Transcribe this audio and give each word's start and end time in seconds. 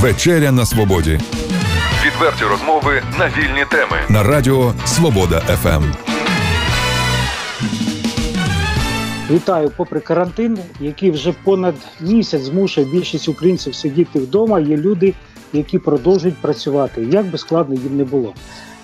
Вечеря 0.00 0.52
на 0.52 0.66
свободі 0.66 1.20
Відверті 2.06 2.44
розмови 2.44 3.02
на 3.18 3.26
вільні 3.28 3.64
теми. 3.70 3.96
на 4.08 4.22
радіо 4.22 4.74
Свобода. 4.86 5.40
ФМ. 5.40 5.82
Вітаю, 9.30 9.72
попри 9.76 10.00
карантин, 10.00 10.58
який 10.80 11.10
вже 11.10 11.32
понад 11.44 11.74
місяць 12.00 12.42
змушує 12.42 12.86
більшість 12.92 13.28
українців 13.28 13.74
сидіти 13.74 14.18
вдома. 14.18 14.60
Є 14.60 14.76
люди, 14.76 15.14
які 15.52 15.78
продовжують 15.78 16.36
працювати, 16.38 17.08
як 17.10 17.26
би 17.26 17.38
складно 17.38 17.74
їм 17.74 17.96
не 17.96 18.04
було. 18.04 18.34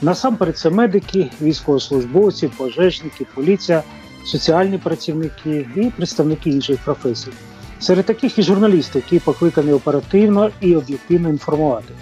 Насамперед, 0.03 0.59
це 0.59 0.71
медики, 0.71 1.31
військовослужбовці, 1.43 2.49
пожежники, 2.49 3.27
поліція, 3.35 3.83
соціальні 4.25 4.79
працівники 4.79 5.67
і 5.77 5.91
представники 5.97 6.51
інших 6.51 6.79
професій. 6.85 7.33
Серед 7.81 8.07
таких 8.07 8.39
і 8.39 8.43
журналісти, 8.43 8.99
які 8.99 9.19
покликані 9.19 9.73
оперативно 9.73 10.51
і 10.61 10.77
об'єктивно 10.77 11.29
інформувати. 11.29 11.95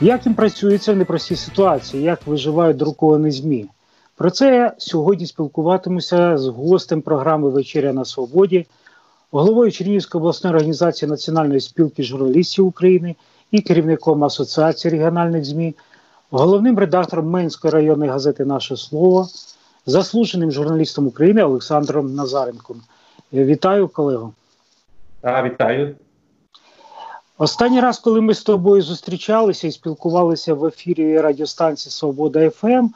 Як 0.00 0.26
їм 0.26 0.34
працюється 0.34 0.92
в 0.92 0.96
непростій 0.96 1.36
ситуації, 1.36 2.02
як 2.02 2.26
виживають 2.26 2.76
друковані 2.76 3.30
ЗМІ? 3.30 3.66
Про 4.16 4.30
це 4.30 4.56
я 4.56 4.74
сьогодні 4.78 5.26
спілкуватимуся 5.26 6.38
з 6.38 6.46
гостем 6.46 7.02
програми 7.02 7.50
Вечеря 7.50 7.92
на 7.92 8.04
Свободі, 8.04 8.66
головою 9.30 9.72
Чернігівської 9.72 10.20
обласної 10.20 10.56
організації 10.56 11.08
Національної 11.08 11.60
спілки 11.60 12.02
журналістів 12.02 12.66
України 12.66 13.14
і 13.50 13.60
керівником 13.60 14.24
Асоціації 14.24 14.92
регіональних 14.92 15.44
ЗМІ, 15.44 15.74
головним 16.30 16.78
редактором 16.78 17.30
Менської 17.30 17.72
районної 17.72 18.10
газети 18.10 18.44
Наше 18.44 18.76
Слово, 18.76 19.28
заслуженим 19.86 20.52
журналістом 20.52 21.06
України 21.06 21.42
Олександром 21.42 22.14
Назаренком. 22.14 22.76
Вітаю, 23.32 23.88
колего. 23.88 24.32
А, 25.26 25.42
вітаю. 25.42 25.96
Останній 27.38 27.80
раз, 27.80 27.98
коли 27.98 28.20
ми 28.20 28.34
з 28.34 28.42
тобою 28.42 28.82
зустрічалися 28.82 29.66
і 29.66 29.72
спілкувалися 29.72 30.54
в 30.54 30.64
ефірі 30.64 31.20
радіостанції 31.20 31.92
Свобода 31.92 32.50
ФМ, 32.50 32.88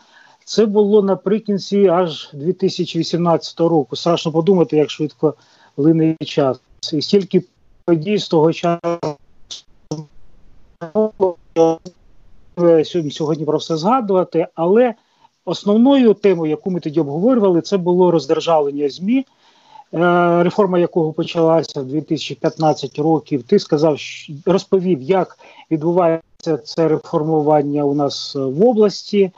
це 0.44 0.66
було 0.66 1.02
наприкінці 1.02 1.86
аж 1.86 2.30
2018 2.32 3.60
року. 3.60 3.96
Страшно 3.96 4.32
подумати, 4.32 4.76
як 4.76 4.90
швидко 4.90 5.34
лине 5.76 6.16
час. 6.24 6.60
І 6.92 7.02
стільки 7.02 7.42
подій 7.84 8.18
з 8.18 8.28
того 8.28 8.52
часу 8.52 8.98
сьогодні 13.10 13.44
про 13.44 13.58
все 13.58 13.76
згадувати, 13.76 14.46
але 14.54 14.94
основною 15.44 16.14
темою, 16.14 16.50
яку 16.50 16.70
ми 16.70 16.80
тоді 16.80 17.00
обговорювали, 17.00 17.60
це 17.60 17.76
було 17.76 18.10
роздержавлення 18.10 18.88
ЗМІ. 18.88 19.26
Е, 19.94 20.42
реформа 20.42 20.78
якого 20.78 21.12
почалася 21.12 21.80
в 21.80 21.84
2015 21.84 22.98
років. 22.98 23.42
Ти 23.42 23.58
сказав, 23.58 23.98
розповів, 24.46 25.02
як 25.02 25.38
відбувається 25.70 26.56
це 26.64 26.88
реформування 26.88 27.84
у 27.84 27.94
нас 27.94 28.36
е, 28.36 28.38
в 28.38 28.66
області. 28.66 29.30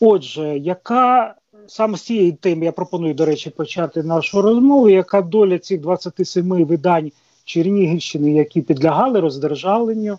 Отже, 0.00 0.58
яка 0.58 1.34
саме 1.66 1.98
з 1.98 2.02
цієї 2.02 2.32
теми 2.32 2.64
я 2.64 2.72
пропоную, 2.72 3.14
до 3.14 3.24
речі, 3.24 3.50
почати 3.50 4.02
нашу 4.02 4.42
розмову. 4.42 4.88
Яка 4.88 5.22
доля 5.22 5.58
цих 5.58 5.80
27 5.80 6.64
видань 6.64 7.12
Чернігівщини, 7.44 8.32
які 8.32 8.62
підлягали 8.62 9.20
роздержавленню? 9.20 10.18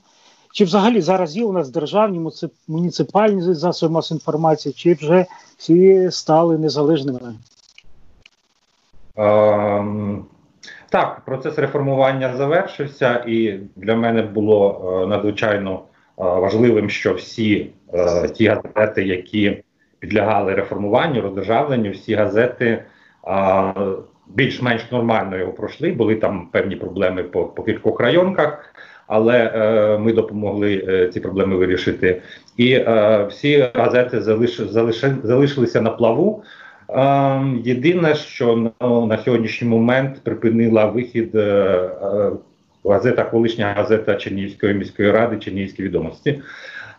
Чи 0.53 0.65
взагалі 0.65 1.01
зараз 1.01 1.37
є 1.37 1.45
у 1.45 1.51
нас 1.51 1.69
державні 1.69 2.31
муніципальні 2.67 3.53
засоби 3.53 3.93
масової 3.93 4.17
інформації, 4.17 4.73
чи 4.77 4.93
вже 4.93 5.25
всі 5.57 6.07
стали 6.11 6.57
незалежними? 6.57 7.35
Ем, 9.17 10.25
так, 10.89 11.21
процес 11.25 11.59
реформування 11.59 12.35
завершився, 12.35 13.23
і 13.27 13.59
для 13.75 13.95
мене 13.95 14.21
було 14.21 14.81
е, 15.03 15.07
надзвичайно 15.07 15.71
е, 15.73 15.81
важливим, 16.17 16.89
що 16.89 17.13
всі 17.13 17.69
е, 17.93 18.29
ті 18.29 18.47
газети, 18.47 19.03
які 19.03 19.63
підлягали 19.99 20.53
реформуванню, 20.53 21.21
роздержавленню, 21.21 21.91
всі 21.91 22.15
газети 22.15 22.83
більш-менш 24.27 24.91
нормально 24.91 25.37
його 25.37 25.51
пройшли. 25.53 25.91
Були 25.91 26.15
там 26.15 26.47
певні 26.51 26.75
проблеми 26.75 27.23
по, 27.23 27.45
по 27.45 27.63
кількох 27.63 27.99
районках, 27.99 28.73
але 29.07 29.51
е, 29.55 29.97
ми 29.97 30.13
допомогли 30.13 30.85
е, 30.87 31.07
ці 31.07 31.19
проблеми 31.19 31.55
вирішити. 31.55 32.21
І 32.57 32.71
е, 32.73 33.25
всі 33.29 33.69
газети 33.73 34.21
залиш, 34.21 34.59
залиши- 34.59 35.21
залишилися 35.23 35.81
на 35.81 35.89
плаву. 35.89 36.43
Ем, 36.89 37.61
Єдине, 37.65 38.15
що 38.15 38.71
ну, 38.81 39.05
на 39.05 39.17
сьогоднішній 39.17 39.67
момент 39.67 40.23
припинила 40.23 40.85
вихід 40.85 41.35
е, 41.35 41.39
е, 41.39 42.31
газета, 42.85 43.23
колишня 43.23 43.73
газета 43.73 44.15
Чернігівської 44.15 44.73
міської 44.73 45.11
ради, 45.11 45.37
Чернігівські 45.37 45.83
відомості. 45.83 46.41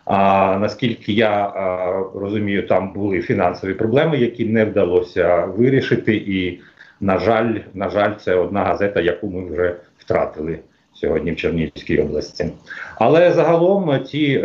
А 0.05 0.57
наскільки 0.61 1.13
я 1.13 1.47
е, 1.47 2.19
розумію, 2.19 2.67
там 2.67 2.93
були 2.93 3.21
фінансові 3.21 3.73
проблеми, 3.73 4.17
які 4.17 4.45
не 4.45 4.65
вдалося 4.65 5.45
вирішити. 5.45 6.15
І, 6.15 6.59
на 7.01 7.19
жаль, 7.19 7.55
на 7.73 7.89
жаль, 7.89 8.13
це 8.19 8.35
одна 8.35 8.63
газета, 8.63 9.01
яку 9.01 9.27
ми 9.27 9.51
вже 9.51 9.75
втратили 9.97 10.59
сьогодні 10.93 11.31
в 11.31 11.35
Чернігівській 11.35 12.01
області. 12.01 12.49
Але 12.95 13.31
загалом 13.31 14.03
ті 14.03 14.43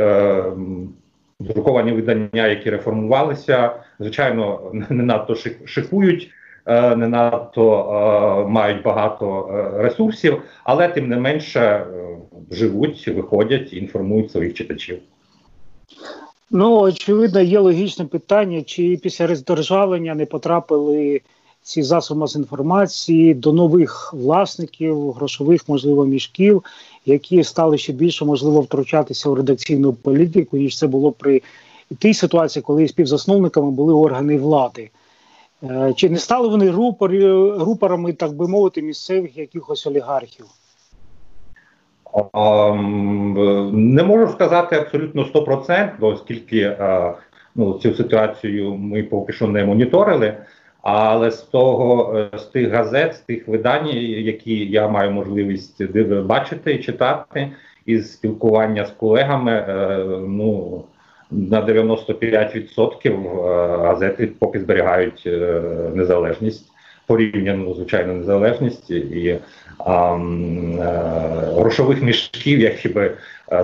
друковані 1.44 1.92
видання, 1.92 2.46
які 2.46 2.70
реформувалися, 2.70 3.72
звичайно, 4.00 4.60
не 4.90 5.02
надто 5.02 5.32
шик- 5.32 5.66
шикують, 5.66 6.30
е, 6.66 6.96
не 6.96 7.08
надто 7.08 7.78
е, 8.46 8.48
мають 8.50 8.82
багато 8.82 9.48
е, 9.50 9.82
ресурсів, 9.82 10.42
але 10.64 10.88
тим 10.88 11.08
не 11.08 11.16
менше 11.16 11.86
живуть, 12.50 13.08
виходять, 13.08 13.72
і 13.72 13.76
інформують 13.78 14.30
своїх 14.30 14.54
читачів. 14.54 14.98
Ну, 16.50 16.80
очевидно, 16.80 17.40
є 17.40 17.58
логічне 17.58 18.04
питання, 18.04 18.62
чи 18.62 18.98
після 19.02 19.26
роздержавлення 19.26 20.14
не 20.14 20.26
потрапили 20.26 21.20
ці 21.62 21.82
засоби 21.82 22.20
масової 22.20 22.42
інформації 22.42 23.34
до 23.34 23.52
нових 23.52 24.14
власників, 24.14 25.10
грошових, 25.10 25.68
можливо, 25.68 26.06
мішків, 26.06 26.64
які 27.06 27.44
стали 27.44 27.78
ще 27.78 27.92
більше 27.92 28.24
можливо 28.24 28.60
втручатися 28.60 29.28
у 29.28 29.34
редакційну 29.34 29.92
політику, 29.92 30.56
ніж 30.56 30.78
це 30.78 30.86
було 30.86 31.12
при 31.12 31.42
тій 31.98 32.14
ситуації, 32.14 32.62
коли 32.62 32.88
співзасновниками 32.88 33.70
були 33.70 33.92
органи 33.94 34.38
влади. 34.38 34.90
Е, 35.62 35.92
Чи 35.96 36.10
не 36.10 36.18
стали 36.18 36.48
вони 36.48 36.70
рупорі- 36.70 37.64
рупорами, 37.64 38.12
так 38.12 38.32
би 38.32 38.48
мовити, 38.48 38.82
місцевих 38.82 39.36
якихось 39.36 39.86
олігархів? 39.86 40.46
Ем, 42.34 43.38
е, 43.38 43.70
Не 43.72 44.02
можу 44.02 44.32
сказати 44.32 44.76
абсолютно 44.76 45.24
100%, 45.24 46.06
оскільки 46.06 46.58
е, 46.60 47.14
ну, 47.54 47.78
цю 47.78 47.94
ситуацію 47.94 48.74
ми 48.74 49.02
поки 49.02 49.32
що 49.32 49.46
не 49.46 49.64
моніторили. 49.64 50.36
Але 50.84 51.30
з 51.30 51.42
того 51.42 52.16
е, 52.18 52.38
з 52.38 52.42
тих 52.42 52.70
газет, 52.70 53.14
з 53.14 53.18
тих 53.18 53.48
видань, 53.48 53.88
які 53.88 54.66
я 54.66 54.88
маю 54.88 55.10
можливість 55.10 55.84
бачити 56.22 56.74
і 56.74 56.82
читати, 56.82 57.50
із 57.86 58.12
спілкування 58.12 58.84
з 58.86 58.90
колегами, 58.90 59.52
е, 59.52 59.98
ну 60.28 60.84
на 61.30 61.66
95% 61.66 63.08
е, 63.08 63.76
газети 63.78 64.26
поки 64.26 64.60
зберігають 64.60 65.28
незалежність, 65.94 66.72
порівняну 67.06 67.74
звичайно 67.74 68.12
незалежність 68.12 68.90
і 68.90 69.38
а, 69.78 70.18
грошових 71.56 72.02
мішків, 72.02 72.60
які 72.60 72.88
би 72.88 73.10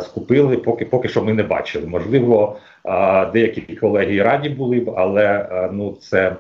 скупили, 0.01 0.57
поки 0.57 0.85
поки 0.85 1.09
що 1.09 1.23
ми 1.23 1.35
не 1.35 1.43
бачили. 1.43 1.87
Можливо, 1.87 2.57
деякі 3.33 3.61
колеги 3.61 4.23
раді 4.23 4.49
були 4.49 4.81
б, 4.81 4.91
але 4.97 5.49
ну 5.73 5.97
це 6.01 6.37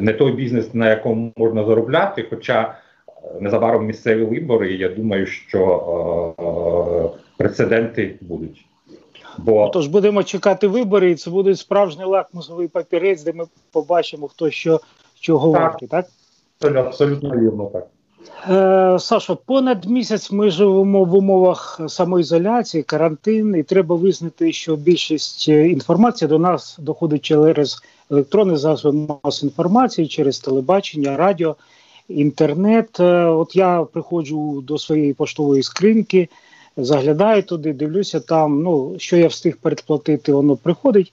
не 0.00 0.12
той 0.12 0.32
бізнес, 0.32 0.74
на 0.74 0.90
якому 0.90 1.32
можна 1.36 1.64
заробляти. 1.64 2.26
Хоча 2.30 2.62
е, 2.62 3.40
незабаром 3.40 3.86
місцеві 3.86 4.24
вибори, 4.24 4.72
і 4.74 4.78
я 4.78 4.88
думаю, 4.88 5.26
що 5.26 5.60
е, 6.38 6.42
е, 6.42 7.20
прецеденти 7.36 8.18
будуть. 8.20 8.66
Бо 9.38 9.68
Тож 9.68 9.86
будемо 9.86 10.22
чекати 10.22 10.66
вибори, 10.66 11.10
і 11.10 11.14
це 11.14 11.30
буде 11.30 11.56
справжній 11.56 12.04
лакмусовий 12.04 12.68
папірець, 12.68 13.22
де 13.22 13.32
ми 13.32 13.44
побачимо, 13.72 14.28
хто 14.28 14.50
що 14.50 14.80
чого 15.20 15.52
Так. 15.52 15.62
вартий, 15.62 15.88
так? 15.88 16.06
абсолютно 16.76 17.30
вірно 17.30 17.70
так. 17.72 17.86
Е, 18.50 18.98
Сашо, 18.98 19.36
понад 19.36 19.84
місяць 19.84 20.30
ми 20.30 20.50
живемо 20.50 21.04
в 21.04 21.14
умовах 21.14 21.80
самоізоляції, 21.88 22.82
карантин, 22.82 23.56
і 23.56 23.62
треба 23.62 23.96
визнати, 23.96 24.52
що 24.52 24.76
більшість 24.76 25.48
е, 25.48 25.68
інформації 25.68 26.28
до 26.28 26.38
нас 26.38 26.76
доходить 26.78 27.22
через 27.22 27.82
електронні 28.10 28.56
засоби 28.56 28.98
масової 29.24 29.50
інформації, 29.50 30.08
через 30.08 30.38
телебачення, 30.38 31.16
радіо, 31.16 31.56
інтернет. 32.08 33.00
Е, 33.00 33.24
От 33.24 33.56
я 33.56 33.84
приходжу 33.92 34.62
до 34.66 34.78
своєї 34.78 35.12
поштової 35.12 35.62
скриньки, 35.62 36.28
заглядаю 36.76 37.42
туди, 37.42 37.72
дивлюся 37.72 38.20
там, 38.20 38.62
ну 38.62 38.94
що 38.98 39.16
я 39.16 39.26
встиг 39.26 39.56
передплатити, 39.56 40.32
воно 40.32 40.56
приходить. 40.56 41.12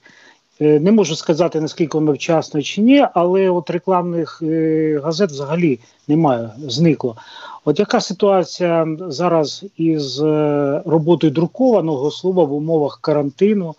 Е, 0.60 0.80
Не 0.80 0.92
можу 0.92 1.16
сказати, 1.16 1.60
наскільки 1.60 1.98
воно 1.98 2.12
вчасно 2.12 2.62
чи 2.62 2.80
ні, 2.80 3.06
але 3.14 3.50
от 3.50 3.70
рекламних 3.70 4.42
е, 4.42 5.00
газет 5.04 5.30
взагалі 5.30 5.78
немає, 6.08 6.50
зникло. 6.58 7.16
От 7.64 7.78
яка 7.78 8.00
ситуація 8.00 8.96
зараз 9.00 9.64
із 9.76 10.20
е, 10.20 10.82
роботою 10.86 11.32
друкованого 11.32 12.10
слова 12.10 12.44
в 12.44 12.52
умовах 12.52 12.98
карантину? 13.00 13.74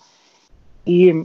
І, 0.86 1.16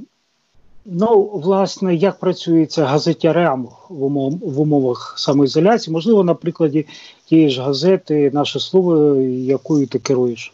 ну, 0.86 1.30
власне, 1.34 1.94
як 1.94 2.18
працюється 2.18 2.84
газетярям 2.84 3.68
в, 3.88 4.02
умов, 4.02 4.38
в 4.42 4.60
умовах 4.60 5.14
самоізоляції? 5.16 5.94
Можливо, 5.94 6.24
на 6.24 6.34
прикладі 6.34 6.86
тієї 7.24 7.50
ж 7.50 7.62
газети, 7.62 8.30
наше 8.34 8.60
слово, 8.60 9.14
якою 9.16 9.86
ти 9.86 9.98
керуєш? 9.98 10.52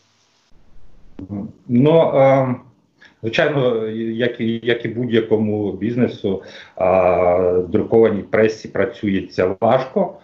Ну, 1.68 2.00
е, 2.00 2.54
звичайно, 3.24 3.88
як 3.88 4.40
і, 4.40 4.60
як 4.62 4.84
і 4.84 4.88
будь-якому 4.88 5.72
бізнесу, 5.72 6.42
е, 6.78 7.52
друкованій 7.68 8.22
пресі 8.22 8.68
працюється 8.68 9.56
важко. 9.60 10.14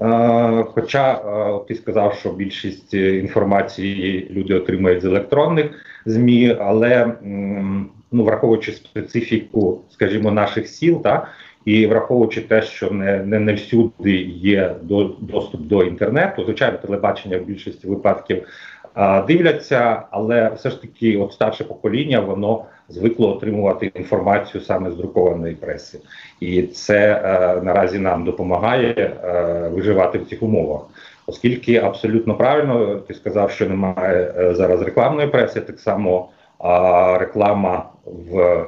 Е, 0.00 0.64
хоча 0.74 1.12
е, 1.12 1.60
ти 1.68 1.74
сказав, 1.74 2.14
що 2.14 2.32
більшість 2.32 2.94
інформації 2.94 4.30
люди 4.30 4.54
отримують 4.54 5.02
з 5.02 5.04
електронних 5.04 5.70
ЗМІ, 6.06 6.56
але 6.60 7.02
м, 7.02 7.90
ну, 8.12 8.24
враховуючи 8.24 8.72
специфіку, 8.72 9.80
скажімо, 9.90 10.30
наших 10.30 10.68
сіл, 10.68 11.02
та, 11.02 11.28
і 11.64 11.86
враховуючи 11.86 12.40
те, 12.40 12.62
що 12.62 12.90
не, 12.90 13.18
не, 13.18 13.38
не 13.38 13.52
всюди 13.52 14.16
є 14.26 14.74
до, 14.82 15.04
доступ 15.20 15.60
до 15.60 15.82
інтернету, 15.82 16.44
звичайно, 16.44 16.78
телебачення 16.78 17.38
в 17.38 17.44
більшості 17.44 17.86
випадків 17.86 18.42
а, 18.77 18.77
дивляться, 19.26 20.02
але 20.10 20.48
все 20.48 20.70
ж 20.70 20.82
таки, 20.82 21.18
от 21.18 21.32
старше 21.32 21.64
покоління, 21.64 22.20
воно 22.20 22.64
звикло 22.88 23.36
отримувати 23.36 23.92
інформацію 23.94 24.60
саме 24.60 24.90
з 24.90 24.96
друкованої 24.96 25.54
преси, 25.54 26.00
і 26.40 26.62
це 26.62 27.22
е, 27.24 27.62
наразі 27.62 27.98
нам 27.98 28.24
допомагає 28.24 28.92
е, 28.94 29.68
виживати 29.68 30.18
в 30.18 30.28
цих 30.28 30.42
умовах. 30.42 30.82
Оскільки 31.26 31.76
абсолютно 31.76 32.34
правильно 32.34 32.96
ти 32.96 33.14
сказав, 33.14 33.50
що 33.50 33.68
немає 33.68 34.34
е, 34.38 34.54
зараз 34.54 34.82
рекламної 34.82 35.28
преси, 35.28 35.60
так 35.60 35.80
само 35.80 36.28
а, 36.58 37.18
реклама 37.18 37.90
в 38.04 38.66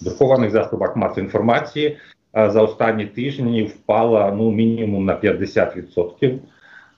друкованих 0.00 0.50
засобах 0.50 0.96
масової 0.96 1.24
інформації 1.24 1.96
а, 2.32 2.50
за 2.50 2.62
останні 2.62 3.06
тижні 3.06 3.62
впала 3.62 4.34
ну 4.36 4.50
мінімум 4.50 5.04
на 5.04 5.20
50%. 5.20 6.38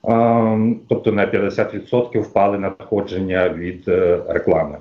А, 0.02 0.56
тобто 0.88 1.12
на 1.12 1.26
50% 1.26 2.20
впали 2.20 2.58
надходження 2.58 3.48
від 3.48 3.88
е, 3.88 4.22
реклами. 4.28 4.78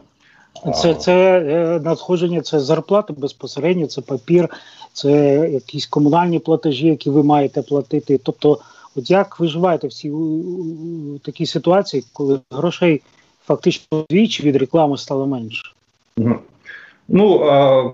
Це, 0.76 0.96
це 0.96 1.40
е, 1.40 1.80
надходження, 1.80 2.42
це 2.42 2.60
зарплата 2.60 3.14
безпосередньо, 3.18 3.88
це 3.88 4.02
папір, 4.02 4.50
це 4.94 5.12
якісь 5.54 5.86
комунальні 5.86 6.40
платежі, 6.40 6.88
які 6.88 7.10
ви 7.10 7.24
маєте 7.24 7.62
платити. 7.62 8.18
Тобто, 8.18 8.60
от 8.96 9.12
як 9.12 9.40
виживаєте 9.40 9.88
в 9.88 9.94
цій 9.94 10.12
такій 11.24 11.46
ситуації, 11.46 12.04
коли 12.14 12.40
грошей 12.52 13.02
фактично 13.46 14.06
двічі 14.10 14.44
від 14.44 14.56
реклами 14.56 14.98
стало 14.98 15.28
менше? 15.28 15.74
Ну, 17.08 17.44
е, 17.46 17.92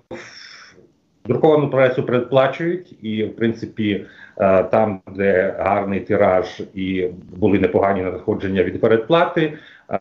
друковану 1.27 1.69
пресу 1.69 2.03
передплачують, 2.03 2.95
і, 3.01 3.24
в 3.24 3.35
принципі, 3.35 4.06
е, 4.38 4.63
там, 4.63 5.00
де 5.15 5.56
гарний 5.59 6.00
тираж 6.00 6.62
і 6.74 7.07
були 7.38 7.59
непогані 7.59 8.01
надходження 8.01 8.63
від 8.63 8.81
передплати, 8.81 9.53
е, 9.91 9.97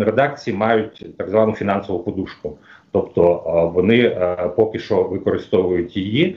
редакції 0.00 0.56
мають 0.56 1.16
так 1.18 1.30
звану 1.30 1.52
фінансову 1.52 1.98
подушку. 1.98 2.58
Тобто 2.92 3.42
е, 3.46 3.74
вони 3.74 4.16
поки 4.56 4.78
що 4.78 5.02
використовують 5.02 5.96
її. 5.96 6.36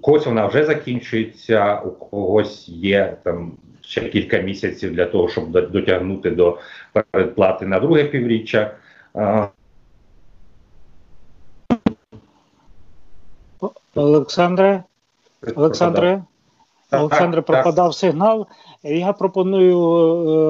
Когось 0.00 0.26
вона 0.26 0.46
вже 0.46 0.64
закінчується, 0.64 1.80
у 1.84 1.90
когось 1.90 2.68
є 2.68 3.16
там 3.22 3.52
ще 3.80 4.00
кілька 4.00 4.38
місяців 4.38 4.94
для 4.94 5.06
того, 5.06 5.28
щоб 5.28 5.50
дотягнути 5.50 6.30
до 6.30 6.58
передплати 6.92 7.66
на 7.66 7.80
друге 7.80 8.04
півріччя. 8.04 8.70
Олександре, 13.94 14.84
Олександре, 15.56 16.22
Олександре, 16.90 17.42
пропадав 17.42 17.94
сигнал. 17.94 18.46
Я 18.82 19.12
пропоную 19.12 19.78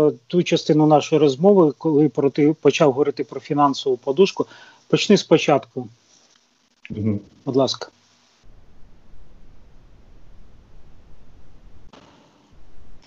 е, 0.08 0.12
ту 0.26 0.42
частину 0.42 0.86
нашої 0.86 1.20
розмови, 1.20 1.72
коли 1.78 2.08
про 2.08 2.30
ти 2.30 2.52
почав 2.52 2.92
говорити 2.92 3.24
про 3.24 3.40
фінансову 3.40 3.96
подушку. 3.96 4.46
Почни 4.88 5.16
спочатку, 5.16 5.88
Мгм. 6.90 7.20
будь 7.44 7.56
ласка. 7.56 7.88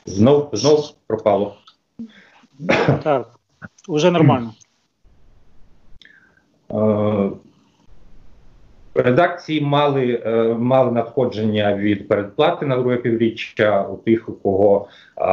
Знов 0.05 0.49
знов 0.53 0.95
пропало. 1.07 1.57
Так, 3.03 3.39
уже 3.87 4.11
нормально. 4.11 4.53
Редакції 8.97 9.61
мали, 9.61 10.21
е, 10.25 10.55
мали 10.59 10.91
надходження 10.91 11.75
від 11.75 12.07
передплати 12.07 12.65
на 12.65 12.77
друге 12.77 12.97
півріччя 12.97 13.83
у 13.83 13.97
тих, 13.97 14.29
у 14.29 14.33
кого 14.33 14.87
а, 15.15 15.25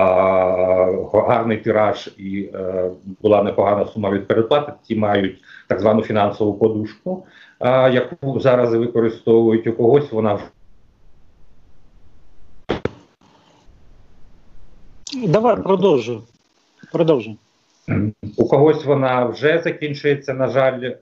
гарний 1.12 1.56
тираж 1.56 2.10
і 2.18 2.50
е, 2.54 2.90
була 3.22 3.42
непогана 3.42 3.86
сума 3.86 4.10
від 4.10 4.26
передплати, 4.26 4.72
ті 4.82 4.96
мають 4.96 5.38
так 5.68 5.80
звану 5.80 6.02
фінансову 6.02 6.54
подушку, 6.54 7.26
а, 7.58 7.88
яку 7.88 8.40
зараз 8.40 8.74
використовують 8.74 9.66
у 9.66 9.72
когось. 9.72 10.12
Вона 10.12 10.38
Давай 15.14 15.62
продовжуй. 15.62 16.20
Продовжуй. 16.92 17.36
У 18.36 18.48
когось 18.48 18.84
вона 18.84 19.24
вже 19.24 19.58
закінчується. 19.58 20.34
На 20.34 20.48
жаль, 20.48 20.82
е, 20.82 20.94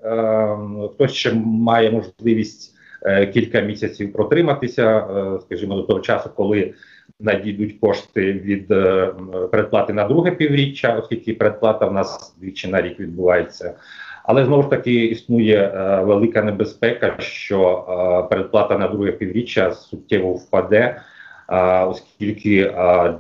хтось 0.95 1.13
ще 1.13 1.33
має 1.45 1.91
можливість 1.91 2.75
е, 3.03 3.27
кілька 3.27 3.61
місяців 3.61 4.13
протриматися, 4.13 4.99
е, 4.99 5.41
скажімо, 5.41 5.75
до 5.75 5.83
того 5.83 6.01
часу, 6.01 6.31
коли 6.37 6.75
надійдуть 7.21 7.77
кошти 7.81 8.33
від 8.33 8.71
е, 8.71 9.13
передплати 9.53 9.93
на 9.93 10.09
друге 10.09 10.31
півріччя, 10.31 10.99
оскільки 10.99 11.35
передплата 11.35 11.87
в 11.87 11.93
нас 11.93 12.37
двічі 12.41 12.69
на 12.69 12.83
рік 12.83 13.01
відбувається. 13.01 13.75
Але 14.25 14.45
знову 14.45 14.63
ж 14.63 14.71
таки 14.71 15.05
існує 15.05 15.73
велика 16.05 16.43
небезпека, 16.43 17.15
що 17.19 17.85
е, 18.25 18.29
передплата 18.29 18.79
на 18.79 18.89
друге 18.89 19.13
півріччя 19.13 19.73
суттєво 19.73 20.33
впаде. 20.33 21.03
Оскільки 21.89 22.65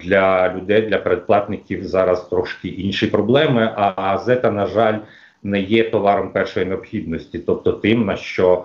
для 0.00 0.54
людей, 0.56 0.82
для 0.82 0.98
передплатників 0.98 1.84
зараз 1.84 2.28
трошки 2.28 2.68
інші 2.68 3.06
проблеми. 3.06 3.72
А 3.76 3.92
газета, 3.96 4.50
на 4.50 4.66
жаль, 4.66 4.98
не 5.42 5.60
є 5.60 5.90
товаром 5.90 6.32
першої 6.32 6.66
необхідності, 6.66 7.38
тобто 7.38 7.72
тим, 7.72 8.04
на 8.04 8.16
що 8.16 8.64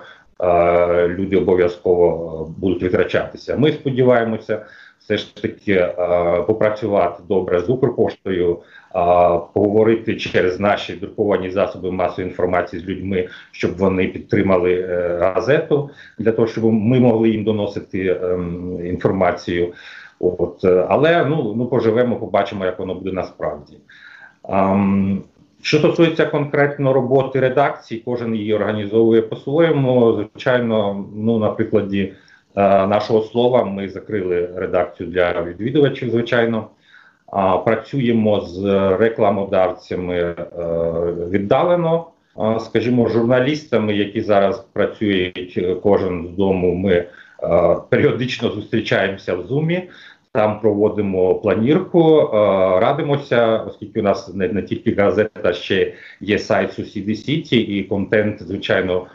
люди 1.08 1.38
обов'язково 1.38 2.54
будуть 2.58 2.84
витрачатися. 2.84 3.56
Ми 3.58 3.72
сподіваємося, 3.72 4.66
все 5.08 5.18
ж 5.18 5.36
таки 5.36 5.74
е, 5.74 6.44
попрацювати 6.48 7.24
добре 7.30 7.60
з 7.60 7.70
Укрпоштою, 7.70 8.52
е, 8.54 8.60
поговорити 9.54 10.16
через 10.16 10.60
наші 10.60 10.94
друковані 10.94 11.52
засоби 11.52 11.92
масової 11.92 12.30
інформації 12.30 12.82
з 12.82 12.86
людьми, 12.86 13.28
щоб 13.52 13.78
вони 13.78 14.08
підтримали 14.08 14.74
е, 14.74 15.18
газету 15.22 15.90
для 16.20 16.32
того, 16.32 16.48
щоб 16.48 16.64
ми 16.64 17.00
могли 17.00 17.30
їм 17.30 17.44
доносити 17.44 18.20
ем, 18.24 18.80
інформацію. 18.86 19.74
От, 20.20 20.66
але 20.66 21.26
ну, 21.26 21.54
ну 21.58 21.66
поживемо, 21.66 22.16
побачимо, 22.16 22.66
як 22.66 22.80
воно 22.80 22.96
буде 22.96 23.12
насправді. 23.12 23.78
Ам, 24.44 25.22
що 25.62 25.78
стосується 25.78 26.26
конкретно 26.26 26.94
роботи 26.94 27.40
редакції, 27.40 28.02
кожен 28.06 28.36
її 28.36 28.54
організовує 28.54 29.22
по-своєму. 29.22 30.14
Звичайно, 30.14 31.06
ну 31.16 31.40
на 31.40 31.50
прикладі 31.50 32.14
нашого 32.58 33.22
слова 33.22 33.64
ми 33.64 33.90
закрили 33.90 34.50
редакцію 34.56 35.10
для 35.10 35.42
відвідувачів. 35.44 36.10
Звичайно, 36.10 36.68
працюємо 37.66 38.42
з 38.42 38.64
рекламодавцями 38.98 40.16
е, 40.16 40.36
віддалено. 41.30 42.06
Скажімо, 42.60 43.08
журналістами, 43.08 43.96
які 43.96 44.22
зараз 44.22 44.66
працюють 44.74 45.54
е, 45.58 45.76
кожен 45.76 46.28
з 46.28 46.38
дому, 46.38 46.76
ми 46.76 46.94
е, 46.94 47.08
періодично 47.90 48.50
зустрічаємося 48.50 49.36
в 49.36 49.48
зумі. 49.48 49.90
Там 50.32 50.60
проводимо 50.60 51.36
планірку, 51.36 52.20
е, 52.20 52.30
радимося, 52.80 53.58
оскільки 53.58 54.00
у 54.00 54.04
нас 54.04 54.34
не, 54.34 54.48
не 54.48 54.62
тільки 54.62 54.94
газета, 54.94 55.54
ще 55.54 55.94
є 56.22 56.40
сайт 56.40 56.74
Сусіди 56.74 57.16
Сіті, 57.16 57.58
і 57.58 57.84
контент, 57.84 58.44
звичайно, 58.44 58.98
е, 58.98 59.08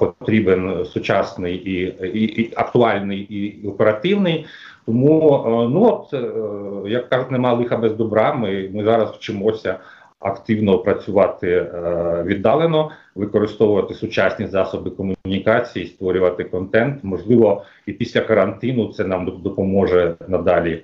потрібен 0.00 0.84
сучасний 0.84 1.54
і, 1.54 1.94
і, 2.18 2.42
і 2.42 2.52
актуальний 2.56 3.18
і 3.18 3.68
оперативний. 3.68 4.46
Тому, 4.86 5.44
е, 5.46 5.68
ну 5.68 5.84
от 5.84 6.14
е, 6.14 6.90
як 6.90 7.08
кажуть, 7.08 7.30
нема 7.30 7.52
лиха 7.52 7.76
без 7.76 7.92
добра. 7.92 8.34
Ми, 8.34 8.70
ми 8.72 8.84
зараз 8.84 9.10
вчимося 9.10 9.78
активно 10.20 10.78
працювати 10.78 11.48
е, 11.48 12.22
віддалено, 12.26 12.90
використовувати 13.14 13.94
сучасні 13.94 14.46
засоби 14.46 14.90
комунікації, 14.90 15.86
створювати 15.86 16.44
контент. 16.44 17.04
Можливо, 17.04 17.64
і 17.86 17.92
після 17.92 18.20
карантину 18.20 18.92
це 18.92 19.04
нам 19.04 19.40
допоможе 19.42 20.14
надалі 20.28 20.82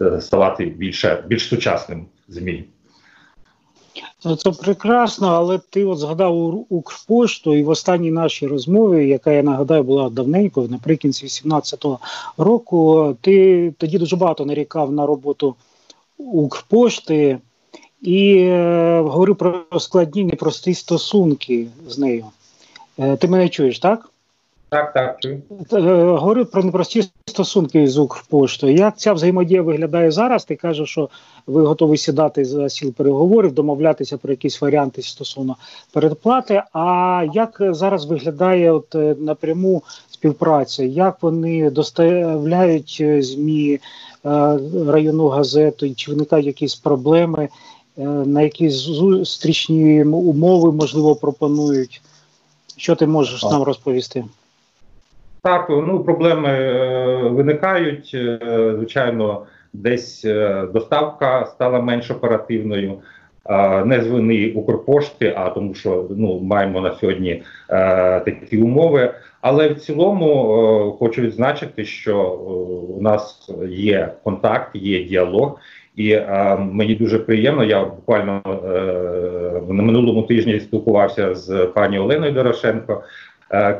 е, 0.00 0.20
ставати 0.20 0.66
більше 0.66 1.24
більш 1.26 1.48
сучасним 1.48 2.06
змі. 2.28 2.64
Ну, 4.24 4.36
Це 4.36 4.50
прекрасно, 4.50 5.28
але 5.28 5.58
ти 5.58 5.84
от 5.84 5.98
згадав 5.98 6.64
Укрпошту, 6.68 7.54
і 7.54 7.62
в 7.62 7.68
останній 7.68 8.10
нашій 8.10 8.46
розмові, 8.46 9.08
яка 9.08 9.32
я 9.32 9.42
нагадаю 9.42 9.82
була 9.82 10.10
давненько, 10.10 10.62
наприкінці 10.70 11.26
18-го 11.26 11.98
року, 12.38 13.16
ти 13.20 13.74
тоді 13.78 13.98
дуже 13.98 14.16
багато 14.16 14.46
нарікав 14.46 14.92
на 14.92 15.06
роботу 15.06 15.54
Укрпошти 16.18 17.38
і 18.02 18.36
е, 18.36 19.00
говорив 19.00 19.36
про 19.36 19.64
складні 19.78 20.24
непрості 20.24 20.74
стосунки 20.74 21.66
з 21.88 21.98
нею. 21.98 22.24
Е, 22.98 23.16
ти 23.16 23.28
мене 23.28 23.48
чуєш, 23.48 23.78
так? 23.78 24.10
Так, 24.74 24.92
так. 24.92 25.18
Е, 25.72 26.44
про 26.44 26.62
непрості 26.62 27.04
стосунки 27.26 27.88
з 27.88 27.98
Укрпоштою. 27.98 28.74
Як 28.74 28.98
ця 28.98 29.12
взаємодія 29.12 29.62
виглядає 29.62 30.10
зараз? 30.10 30.44
Ти 30.44 30.56
кажеш, 30.56 30.88
що 30.88 31.08
ви 31.46 31.62
готові 31.62 31.96
сідати 31.96 32.44
за 32.44 32.68
сіл 32.68 32.92
переговорів, 32.92 33.52
домовлятися 33.52 34.18
про 34.18 34.30
якісь 34.30 34.60
варіанти 34.60 35.02
стосовно 35.02 35.56
передплати. 35.92 36.62
А 36.72 37.26
як 37.34 37.62
зараз 37.70 38.04
виглядає 38.04 38.72
от 38.72 38.94
е, 38.94 39.16
напряму 39.18 39.82
співпраця? 40.10 40.84
Як 40.84 41.16
вони 41.22 41.70
доставляють 41.70 42.98
е, 43.00 43.22
змі 43.22 43.80
районну 44.86 45.28
газету? 45.28 45.94
Чи 45.94 46.10
виникають 46.10 46.46
якісь 46.46 46.74
проблеми? 46.74 47.48
На 48.24 48.42
якісь 48.42 48.74
зустрічні 48.74 50.04
умови 50.04 50.72
можливо 50.72 51.16
пропонують? 51.16 52.02
Що 52.76 52.96
ти 52.96 53.06
можеш 53.06 53.42
нам 53.42 53.62
розповісти? 53.62 54.24
Так, 55.44 55.66
ну 55.68 56.04
проблеми 56.04 56.48
е, 56.48 57.28
виникають. 57.28 58.10
Е, 58.14 58.38
звичайно, 58.76 59.46
десь 59.72 60.24
е, 60.24 60.66
доставка 60.72 61.46
стала 61.46 61.80
менш 61.80 62.10
оперативною. 62.10 62.94
Не 63.84 64.00
з 64.00 64.06
вини 64.06 64.52
Укрпошти, 64.52 65.34
а 65.36 65.48
тому, 65.48 65.74
що 65.74 66.06
ну 66.10 66.40
маємо 66.40 66.80
на 66.80 66.94
сьогодні 66.94 67.30
е, 67.30 68.20
такі 68.20 68.58
умови. 68.58 69.14
Але 69.40 69.68
в 69.68 69.74
цілому 69.74 70.26
е, 70.26 70.98
хочу 70.98 71.22
відзначити, 71.22 71.84
що 71.84 72.16
е, 72.16 72.24
у 72.98 73.02
нас 73.02 73.50
є 73.68 74.12
контакт, 74.22 74.70
є 74.74 75.04
діалог, 75.04 75.58
і 75.96 76.10
е, 76.10 76.56
мені 76.72 76.94
дуже 76.94 77.18
приємно. 77.18 77.64
Я 77.64 77.84
буквально 77.84 78.40
е, 78.46 79.72
на 79.72 79.82
минулому 79.82 80.22
тижні 80.22 80.60
спілкувався 80.60 81.34
з 81.34 81.66
пані 81.74 81.98
Оленою 81.98 82.32
Дорошенко 82.32 83.02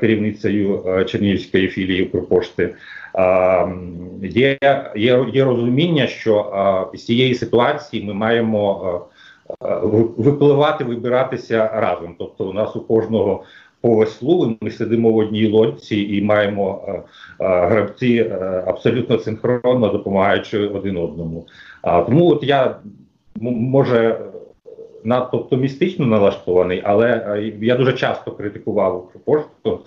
керівницею 0.00 0.85
е, 0.87 1.04
Чернігівської 1.04 1.68
філії 1.68 2.04
Укрпошти. 2.04 2.75
Е, 3.18 3.66
Є, 4.23 4.59
є, 4.97 5.26
є 5.33 5.44
розуміння, 5.44 6.06
що 6.06 6.52
е, 6.94 6.97
з 6.99 7.04
цієї 7.04 7.35
ситуації 7.35 8.04
ми 8.04 8.14
маємо 8.14 8.90
е, 9.50 9.66
е, 9.68 9.78
ви- 9.83 10.09
випливати, 10.16 10.85
вибиратися 10.85 11.71
разом. 11.75 12.14
Тобто, 12.18 12.44
у 12.44 12.52
нас 12.52 12.76
у 12.76 12.80
кожного 12.80 13.42
по 13.80 13.97
веслу 13.97 14.56
ми 14.61 14.71
сидимо 14.71 15.11
в 15.11 15.16
одній 15.16 15.49
лодці 15.50 15.97
і 15.97 16.23
маємо 16.23 16.85
е, 16.88 16.92
е, 16.92 17.02
гравці 17.66 18.26
е, 18.30 18.64
абсолютно 18.66 19.18
синхронно 19.18 19.88
допомагаючи 19.88 20.66
один 20.66 20.97
одному. 20.97 21.47
Тому 22.06 22.28
от 22.30 22.42
я 22.44 22.76
може 23.42 24.18
надто 25.04 25.38
оптимістично 25.38 26.06
налаштований, 26.06 26.82
але 26.84 27.08
е, 27.08 27.52
я 27.61 27.76
дуже 27.76 27.92
часто 27.92 28.32
критикував 28.32 28.96
Укрпошту. 28.96 29.80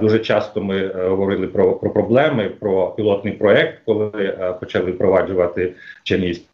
Дуже 0.00 0.18
часто 0.18 0.60
ми 0.60 0.76
е, 0.76 1.08
говорили 1.08 1.46
про, 1.46 1.72
про 1.72 1.90
проблеми, 1.90 2.48
про 2.48 2.90
пілотний 2.90 3.32
проект, 3.32 3.82
коли 3.84 4.10
е, 4.14 4.52
почали 4.60 4.90
впроваджувати 4.90 5.74
Чернігівську. 6.02 6.46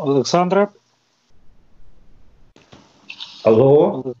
Олександре? 0.00 0.68
Алло, 3.44 4.14